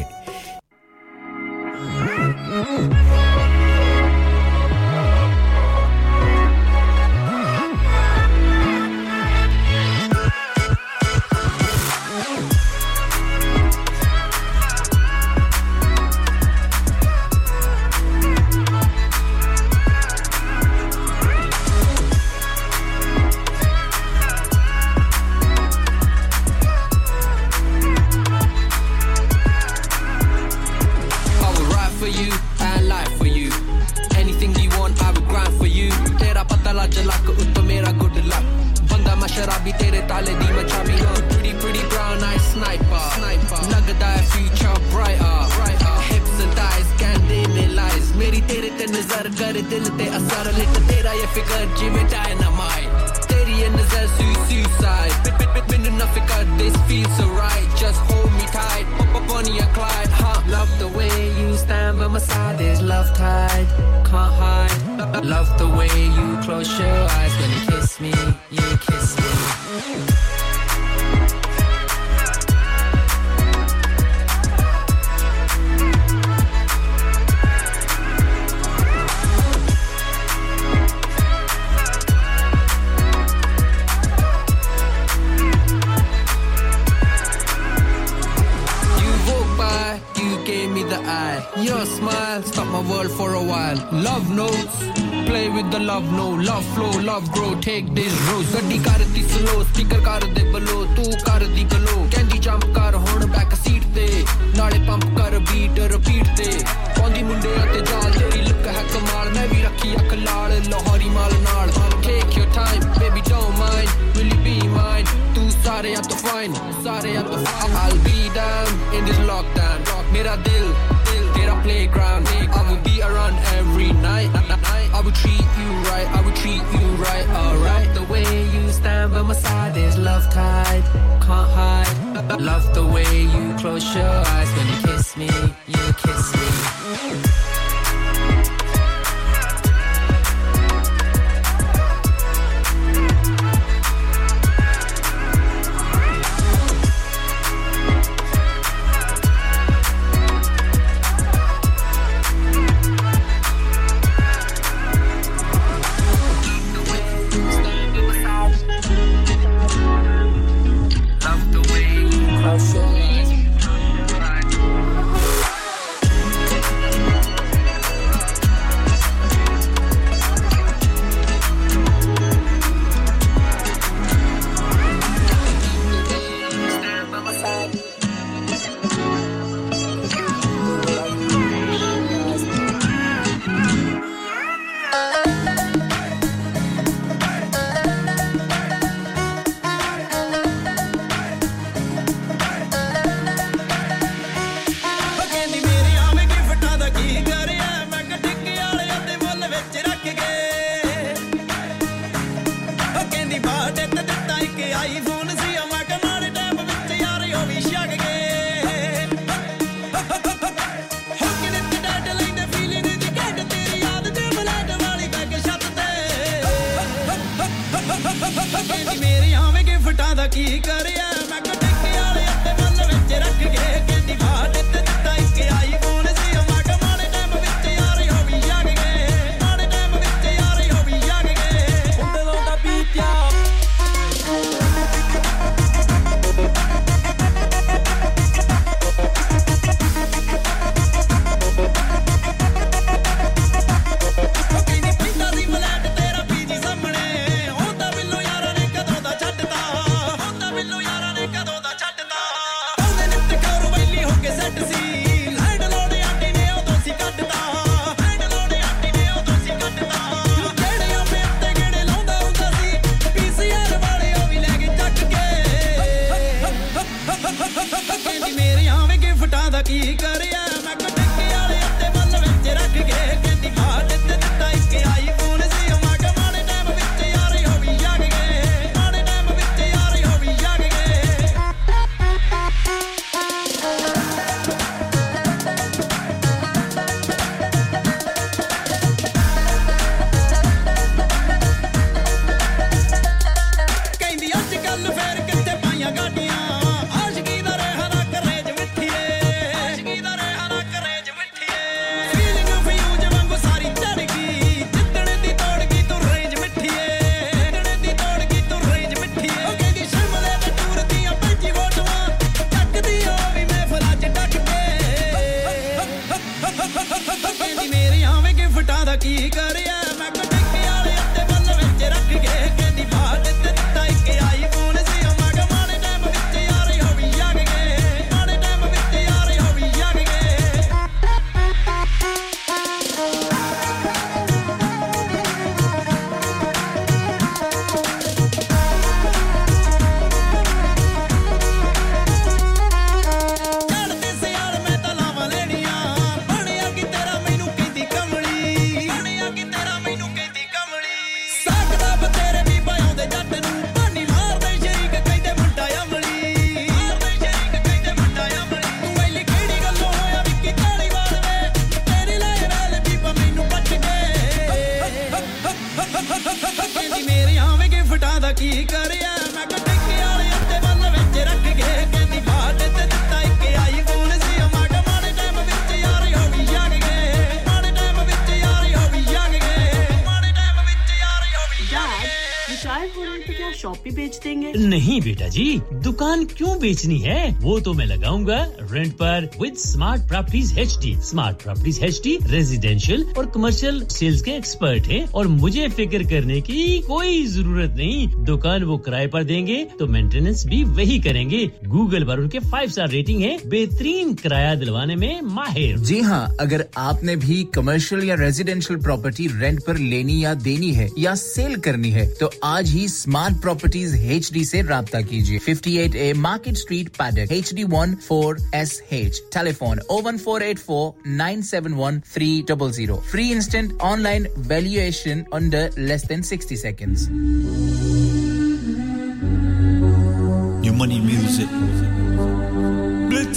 [386.61, 387.19] बेचनी है?
[387.41, 388.37] वो तो मैं लगाऊँगा
[388.71, 394.21] rent पर with smart properties H D smart properties H D residential और commercial sales
[394.21, 399.23] के expert है और मुझे फ़िक्र करने की कोई ज़रूरत नहीं। दुकान वो किराए पर
[399.23, 401.39] देंगे तो मेंटेनेंस भी वही करेंगे।
[401.71, 406.65] गूगल पर उनके फाइव स्टार रेटिंग है बेहतरीन किराया दिलवाने में माहिर। जी हाँ अगर
[406.77, 411.91] आपने भी कमर्शियल या रेजिडेंशियल प्रॉपर्टी रेंट पर लेनी या देनी है या सेल करनी
[411.91, 416.89] है तो आज ही स्मार्ट प्रॉपर्टीज़ एच डी ऐसी रहा कीजिए। 58 A market street
[416.97, 421.73] Paddock H D one four S H telephone O one four eight four nine seven
[421.73, 427.03] one three double zero free instant online valuation under less than sixty seconds.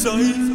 [0.04, 0.53] Blitz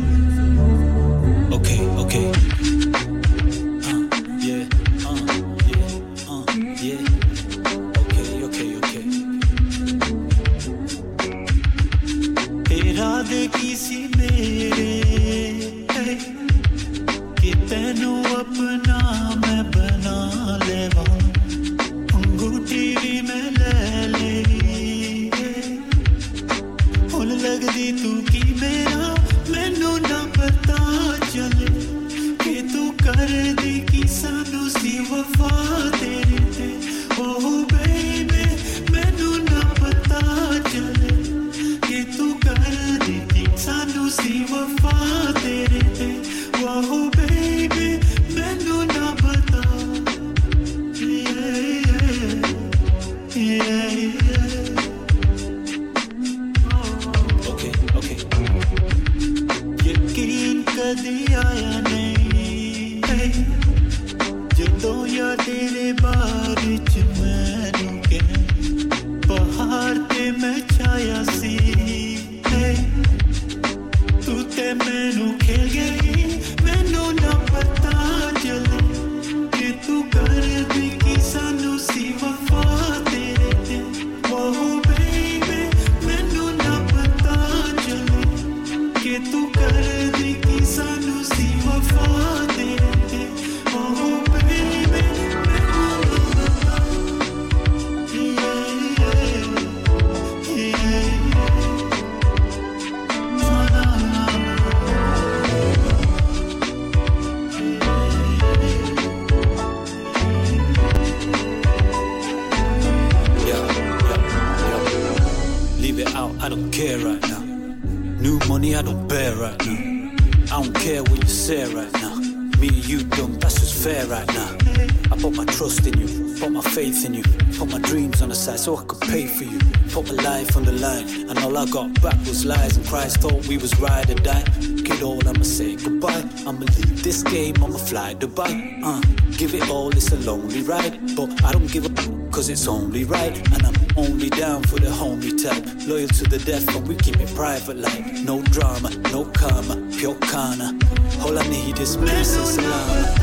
[130.09, 132.77] My life on the line, and all I got back was lies.
[132.77, 134.43] And Christ thought we was ride or die.
[134.83, 136.23] Get all, I'ma say goodbye.
[136.47, 138.81] I'ma leave this game, I'ma fly Dubai.
[138.83, 139.01] Uh,
[139.37, 141.15] give it all, it's a lonely ride.
[141.15, 141.89] But I don't give a
[142.31, 143.37] cause it's only right.
[143.53, 145.63] And I'm only down for the homie type.
[145.87, 150.15] Loyal to the death, but we keep it private like no drama, no karma, pure
[150.15, 150.73] kana.
[151.21, 153.19] All I need is peace and salam.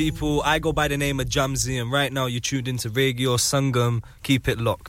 [0.00, 0.40] people.
[0.46, 4.02] I go by the name of Jamzi, and right now you're tuned into Radio Sangam.
[4.22, 4.79] Keep it locked.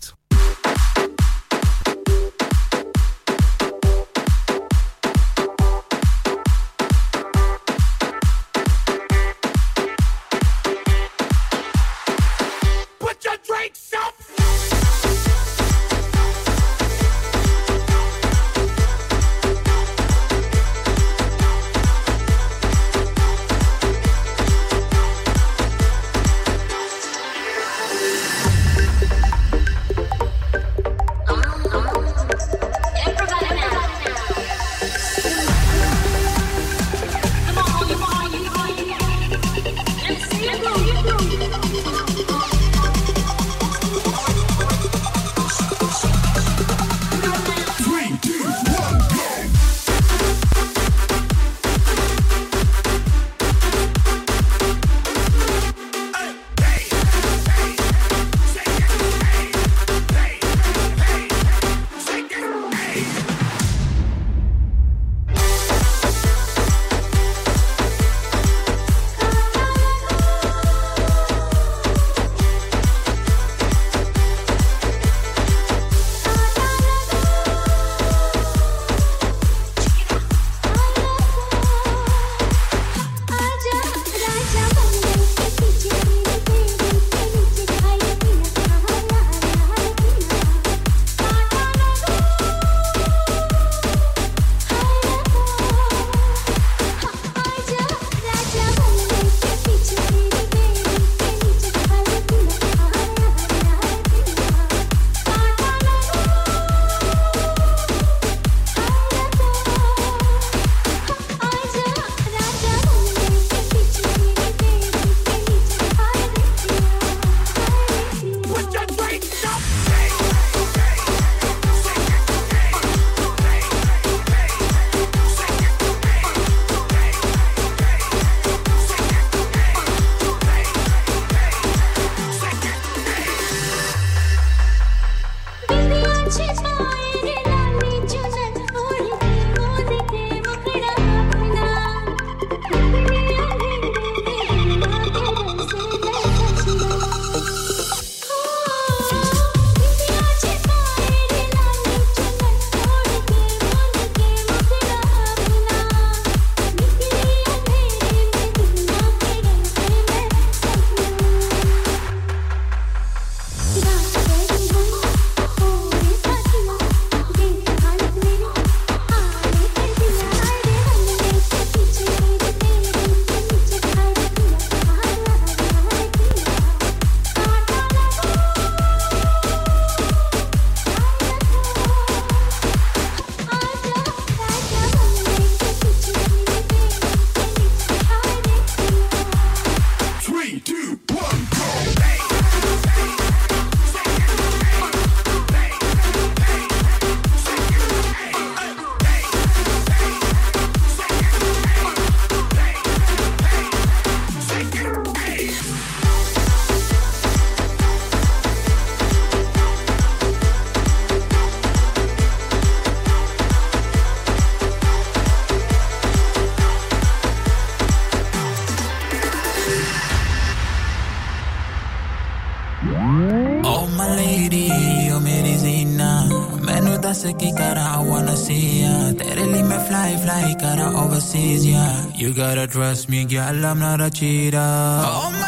[232.21, 234.59] You gotta trust me, girl, I'm not a cheater.
[234.59, 235.40] Oh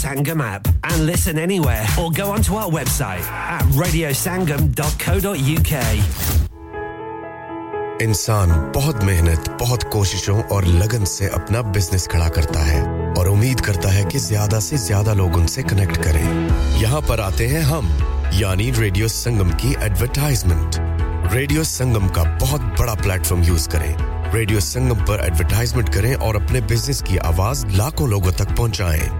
[0.00, 5.72] Sangam app and listen anywhere or go onto our website at radiosangam.co.uk.
[8.02, 12.80] इंसान बहुत मेहनत, बहुत कोशिशों और लगन से अपना business खड़ा करता है
[13.18, 16.26] और उम्मीद करता है कि ज़्यादा से ज़्यादा लोग उनसे कनेक्ट करें
[16.80, 17.84] यहाँ पर आते हैं हम,
[18.40, 20.70] यानी रेडियो संगम की एडवरटाइजमेंट
[21.34, 23.94] रेडियो संगम का बहुत बड़ा प्लेटफॉर्म यूज़ करें
[24.32, 29.19] रेडियो संगम पर एडवरटाइजमेंट करें और अपने बिज़नेस की आवाज़ लाखों लोगों तक पहुंचाएँ।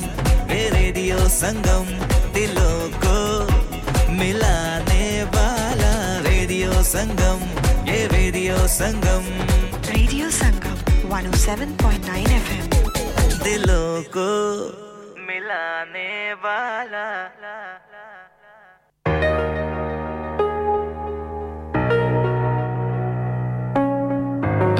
[0.00, 1.86] Sangam वे रेडियो संगम
[2.34, 3.16] दिलों को
[4.18, 5.92] मिलाने वाला
[6.28, 7.40] रेडियो संगम
[7.90, 9.24] ये radio Sangam
[9.90, 10.76] radio Sangam
[11.10, 12.66] 107.9 FM
[13.44, 14.28] दिलों को
[15.28, 17.06] मिलाने वाला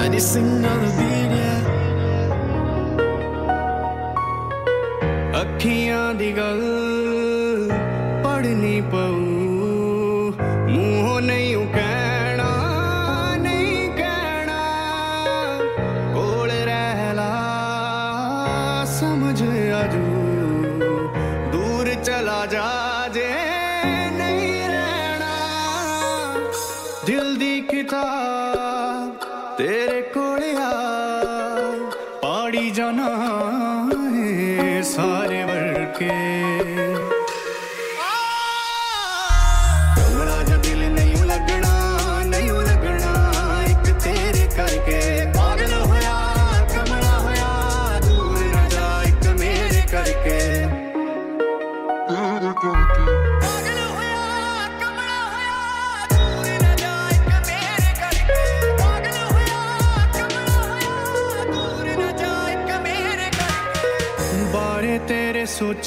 [0.01, 1.60] Hadi sing all the beat, yeah.
[5.61, 6.90] ਅੱਖੀਆਂ ਦੀ ਗੱਲ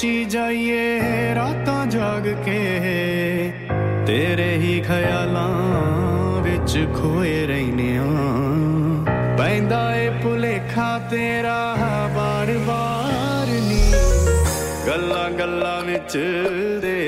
[0.04, 3.52] ਸੋਚੀ ਜਾਈਏ ਰਾਤਾਂ ਜਾਗ ਕੇ,
[4.06, 8.04] ਤੇਰੇ ਹੀ ਖਿਆਲਾਂ ਵਿੱਚ ਖੋਏ ਰਹਿਨੇ ਆ
[9.38, 11.56] ਪੈਂਦਾ ਏ ਭੁਲੇਖਾ ਤੇਰਾ
[12.16, 13.80] ਬਾਰ-ਬਾਰ ਨੀ।
[14.86, 16.16] ਗੱਲਾਂ ਗੱਲਾਂ ਵਿੱਚ
[16.82, 17.03] ਦੇ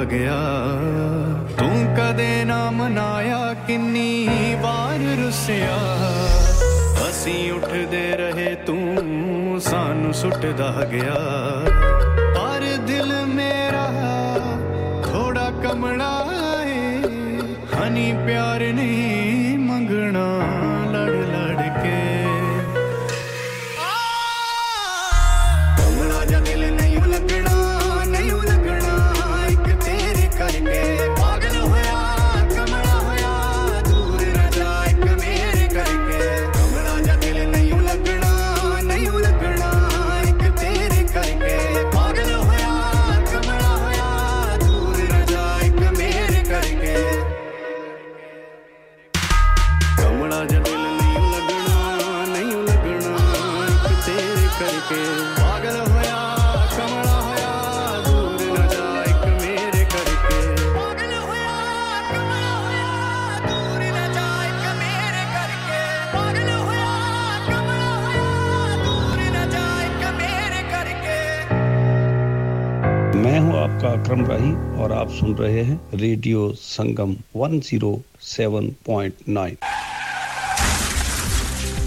[0.00, 0.38] ਟੁੱਟਦਾ ਗਿਆ।
[1.58, 4.28] ਤੂੰ ਕਦੇ ਨਾ ਮਨਾਇਆ ਕਿੰਨੀ
[4.60, 5.76] ਵਾਰ ਰੁੱਸਿਆ।
[7.10, 11.18] ਅਸੀਂ ਉੱਠਦੇ ਰਹੇ ਤੂੰ ਸਾਨੂੰ ਸੁੱਟਦਾ ਗਿਆ।
[12.34, 13.86] ਪਰ ਦਿਲ ਮੇਰਾ
[15.04, 16.12] ਥੋੜਾ ਕਮਲਾ
[16.64, 16.96] ਏ,
[17.74, 19.29] ਹਨੀ ਪਿਆਰ ਨਹੀਂ
[74.20, 74.50] आपका राही
[74.82, 79.56] और आप सुन रहे हैं radio Sangam 107.9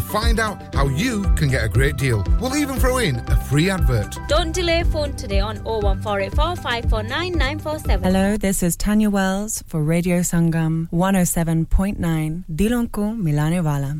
[0.00, 2.24] find out how you can get a great deal.
[2.40, 4.16] We'll even throw in a free advert.
[4.28, 8.04] Don't delay phone today on 01484 549 947.
[8.04, 13.96] Hello, this is Tanya Wells for Radio Sangam 107.9 Dilon ko milane wala.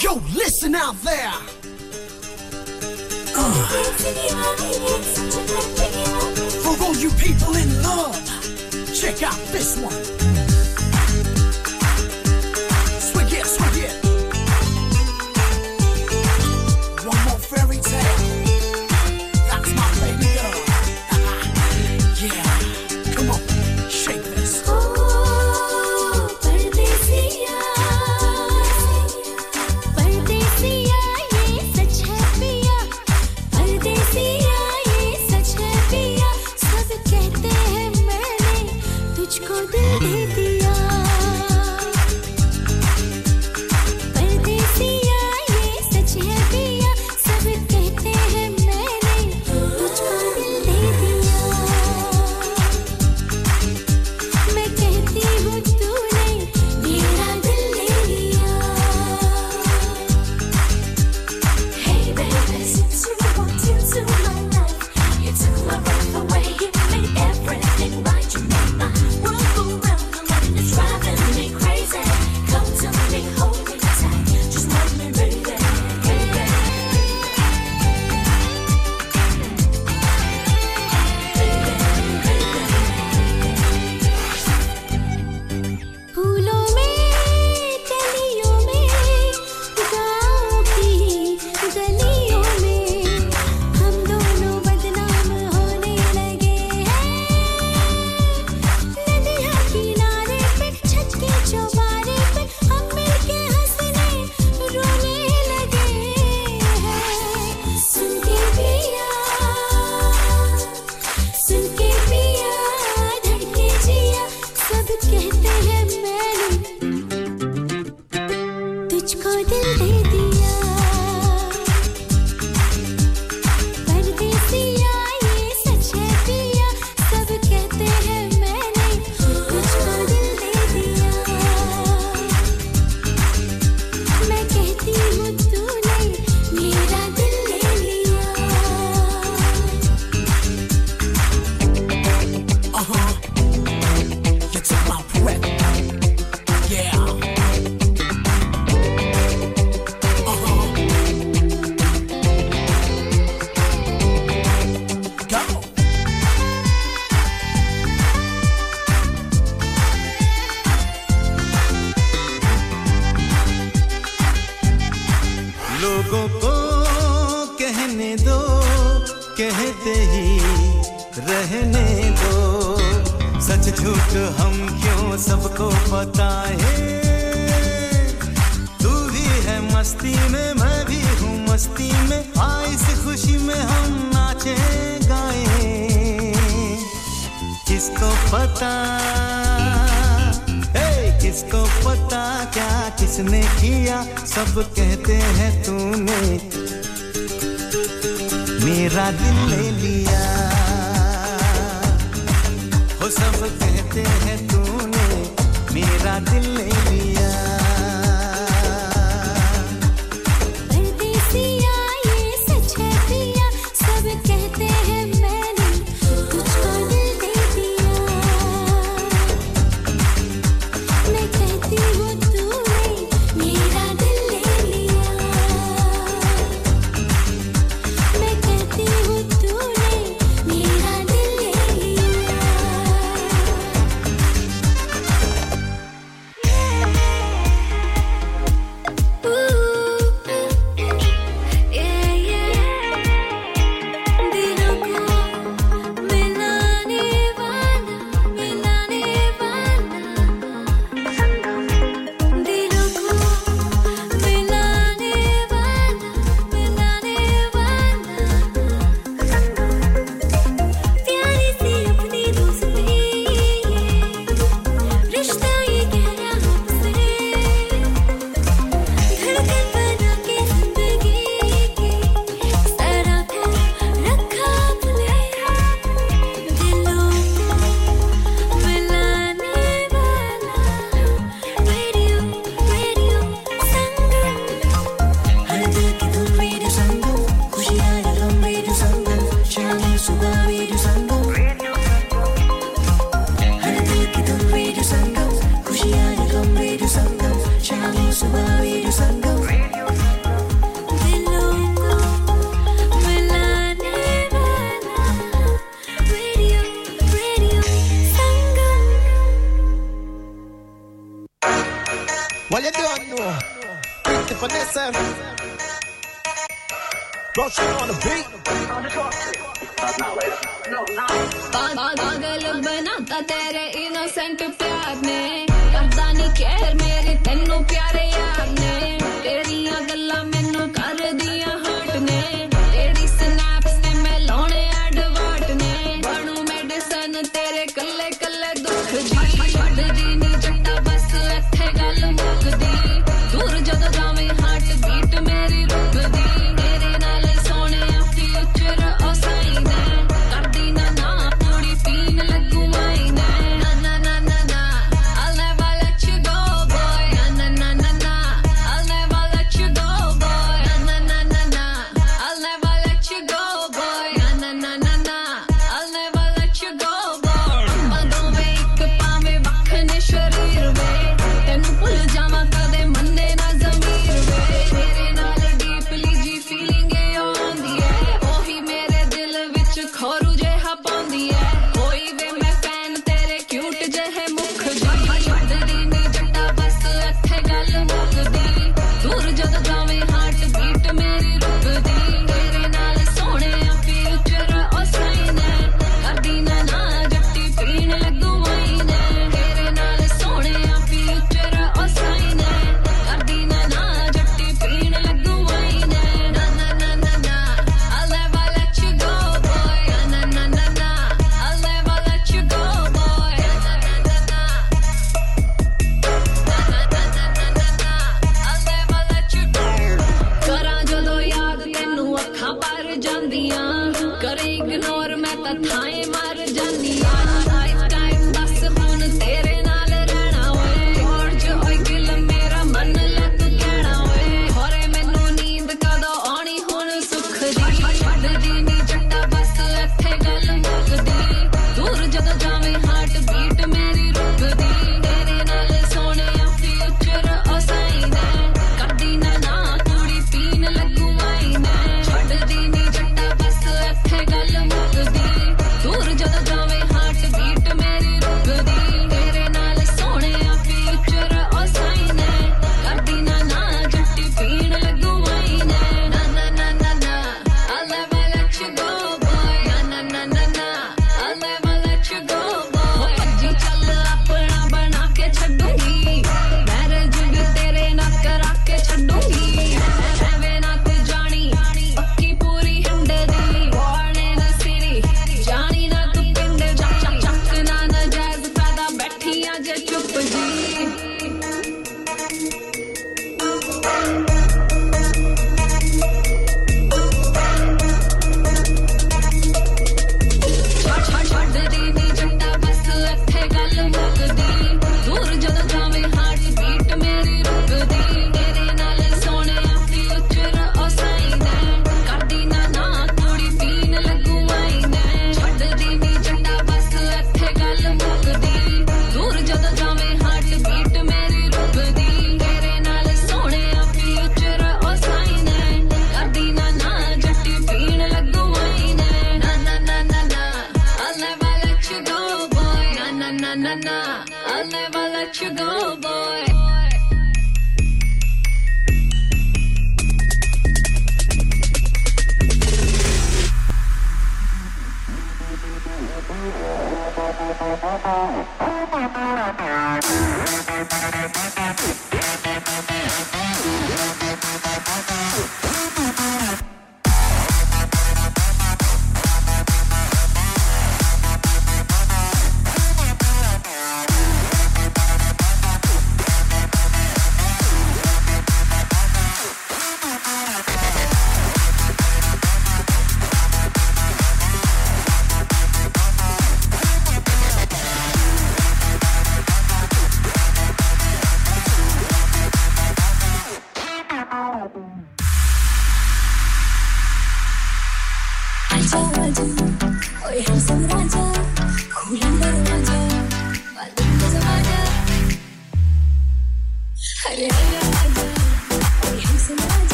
[0.00, 1.32] Yo, listen out there.
[3.34, 3.68] Uh.
[6.62, 8.14] For all you people in love,
[8.94, 10.67] check out this one.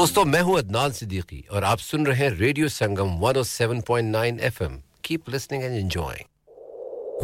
[0.00, 5.28] दोस्तों, मैं हूँ अदनान सिद्दीकी और आप सुन रहे हैं radio Sangam 107.9 FM keep
[5.30, 6.24] listening and enjoy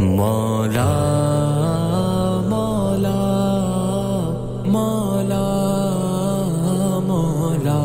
[0.01, 0.85] मौला
[2.51, 3.15] मौला
[4.75, 5.41] मौला
[7.09, 7.79] मौला।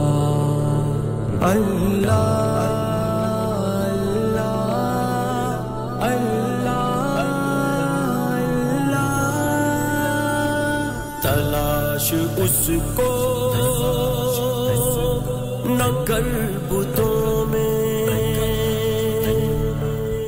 [1.52, 2.20] अल्लाह
[12.44, 13.11] उसको
[16.22, 18.06] अकल बुतों में।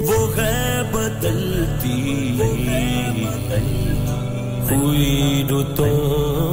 [0.07, 0.57] वो है
[0.93, 1.97] बदलती
[4.69, 6.52] हुई रुतों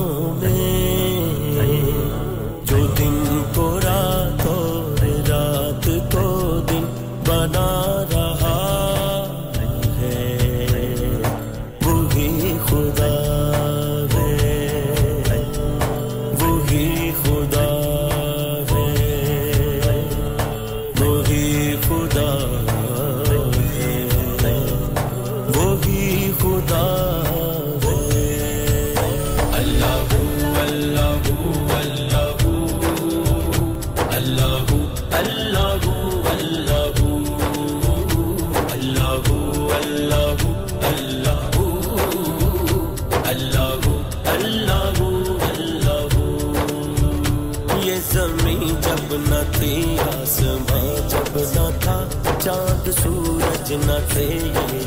[53.71, 54.80] did not say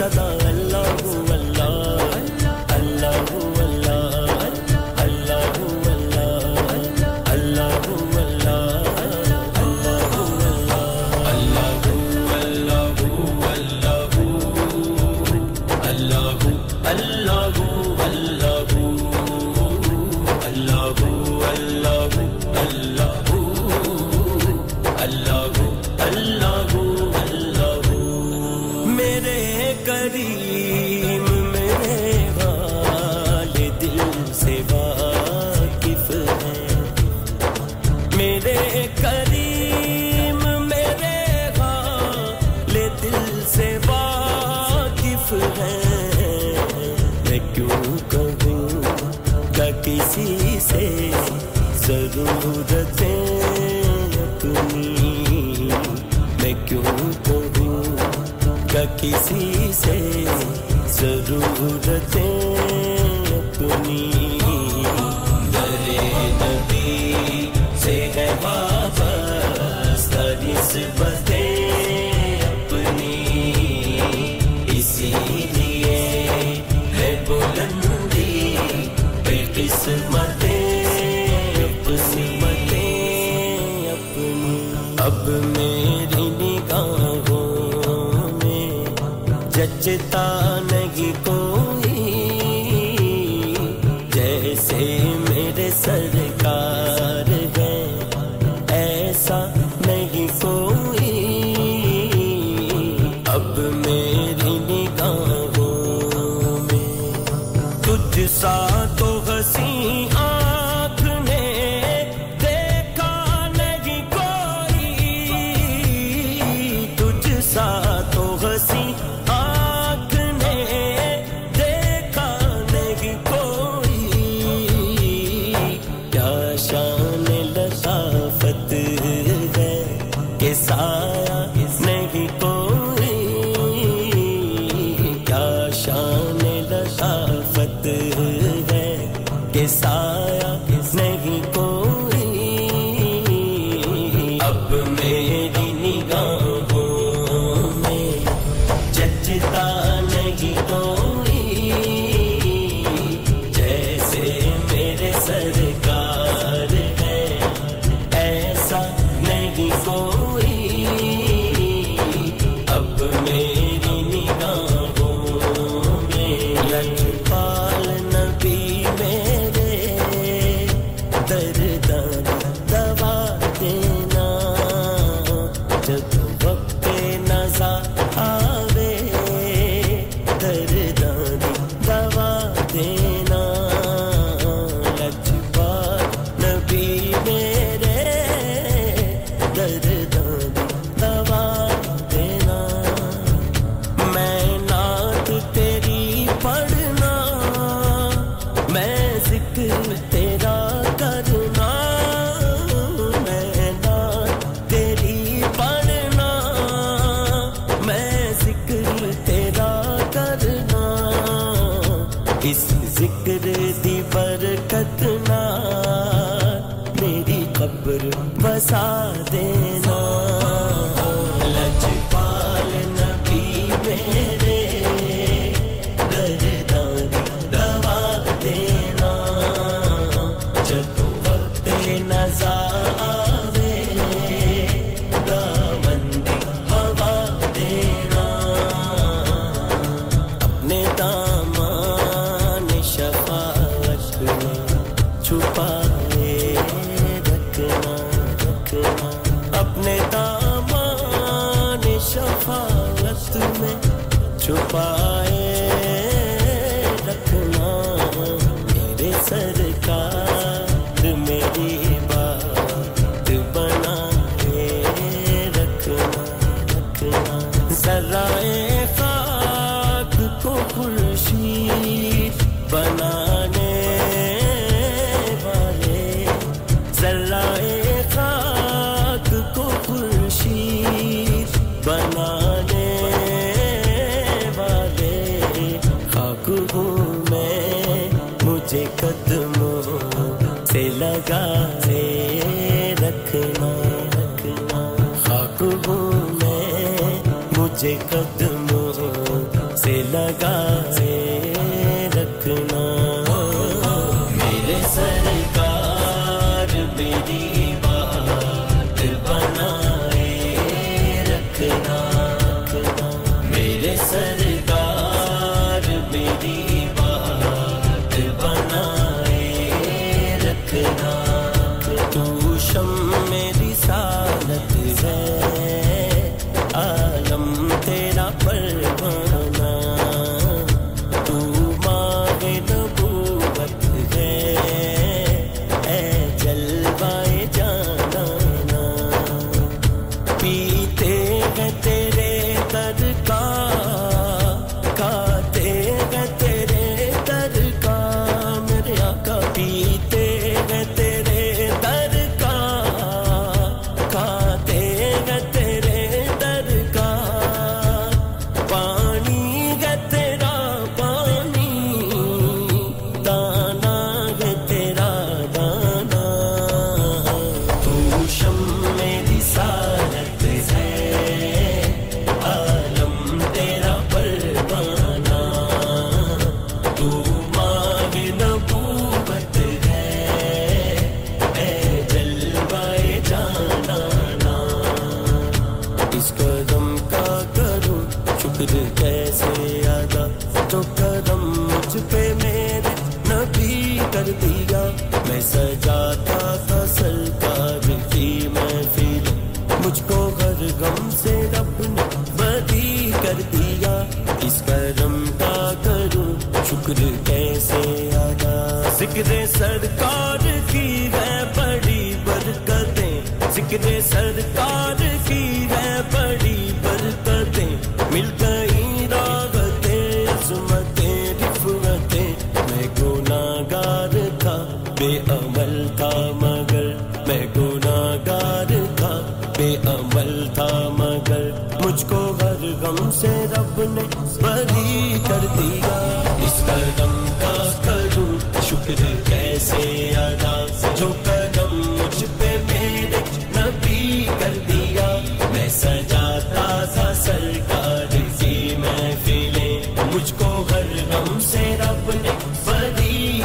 [0.00, 0.59] सदा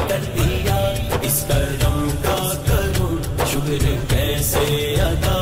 [0.09, 0.80] कर दिया।
[1.27, 3.14] इस करम का करूँ
[3.51, 4.66] शुक्र कैसे
[5.09, 5.35] अदा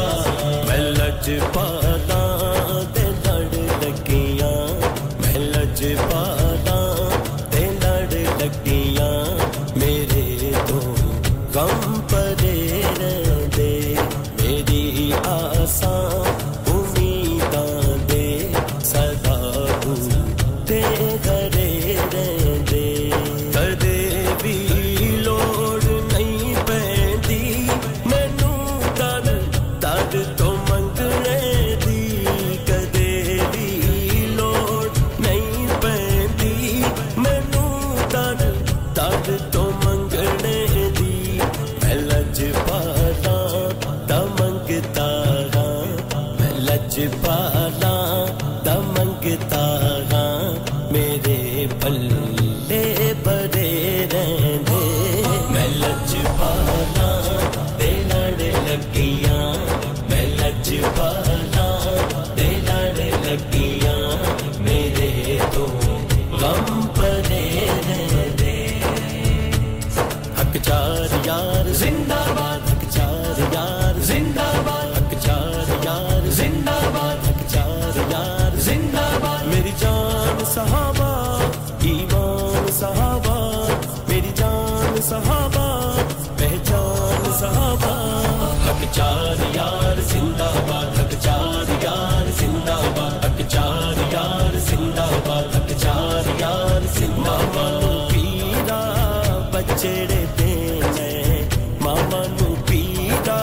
[99.84, 100.52] बचड़ते
[100.95, 101.40] हैं
[101.84, 103.40] मामा नु पीता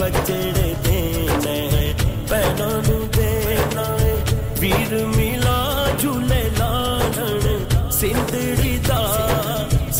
[0.00, 0.96] बचड़ते
[1.44, 1.86] हैं
[2.30, 3.86] भैनों नु देना
[4.60, 5.56] वीर मिला
[5.96, 7.46] झूले लाड़न
[8.00, 9.00] सिंदड़ी दा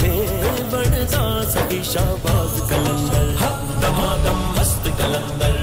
[0.01, 0.92] सेवण
[1.92, 3.33] शाहबाज कलंदर
[3.84, 5.57] दमादम मस्त कलंदर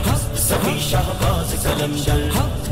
[0.47, 2.25] सभी शाहबाज कलंदर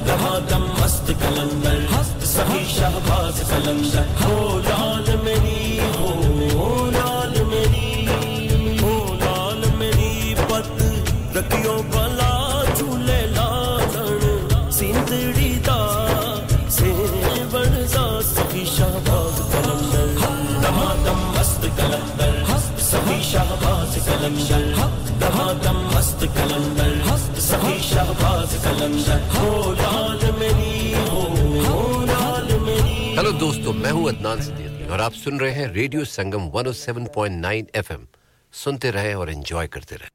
[0.10, 1.86] दमादम मस्त कलंदर
[2.34, 4.67] सभी शाहबाज कलंदर।
[33.88, 37.52] मैं हूँ अदनान सिद्दीकी और आप सुन रहे हैं रेडियो संगम 107.9
[37.82, 38.02] एफएम
[38.54, 40.10] सुनते रहे और एंजॉय करते रहें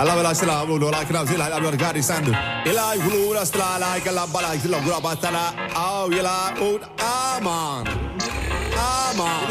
[0.00, 2.28] الله بلا سلام ولا كلام زي الهلال والقاري ساند
[2.66, 6.38] إلا يقولون أسلا لا يقلا بلا يقلا قرابة سلا أو يلا
[7.38, 7.86] أمان
[8.76, 9.50] أمان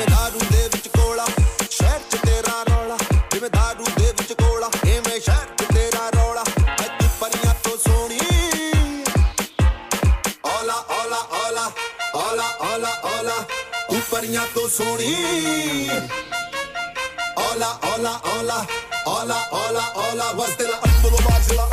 [14.51, 15.89] ਤੂੰ ਪਰੀਆਂ ਤੋਂ ਸੋਹਣੀ
[17.39, 18.65] ਓਲਾ ਓਲਾ ਓਲਾ
[19.09, 21.70] ਓਲਾ ਓਲਾ ਓਲਾ ਵਸਤੇ la ਅੰਬਲੋ ਬਾਜਲਾ ਅੰਬਲੋ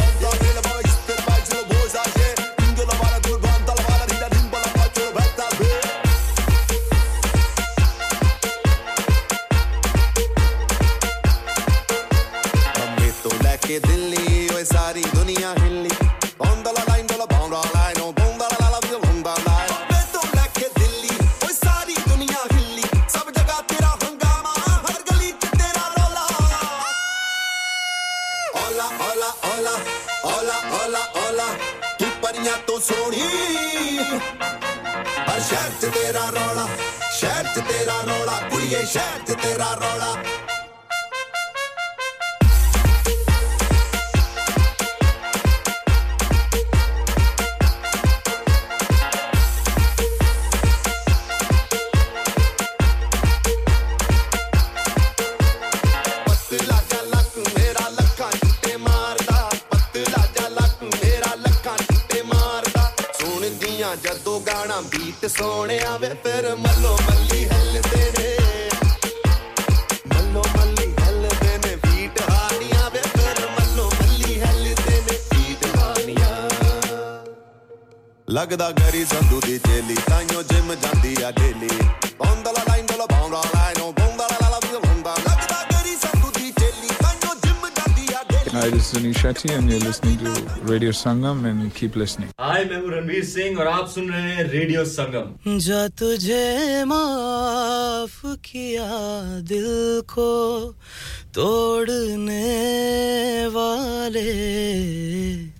[89.27, 90.32] this is Anish Shetty and you're listening to
[90.64, 92.30] Radio Sangam and keep listening.
[92.40, 98.22] हाय मैं हूँ रणवीर सिंह और आप सुन रहे हैं रेडियो संगम जा तुझे माफ
[98.45, 98.88] किया
[99.52, 100.76] दिल को
[101.34, 105.52] तोड़ने वाले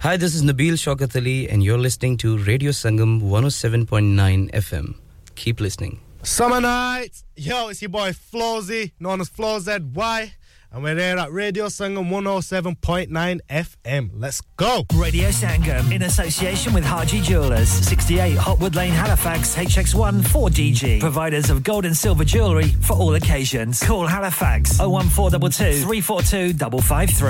[0.00, 4.96] Hi, this is Nabil Shaukat Ali, and you're listening to Radio Sangam 107.9 FM.
[5.34, 6.00] Keep listening.
[6.22, 7.24] Summer nights.
[7.36, 10.34] Yo, it's your boy Flawzy, known as Flaw ZY.
[10.71, 14.11] And we're here at Radio Sangam 107.9 FM.
[14.13, 14.83] Let's go.
[14.93, 20.99] Radio Sangam in association with Harji Jewelers, 68 Hopwood Lane, Halifax, HX1 4DG.
[20.99, 23.81] Providers of gold and silver jewellery for all occasions.
[23.81, 27.27] Call Halifax 01422 342 553.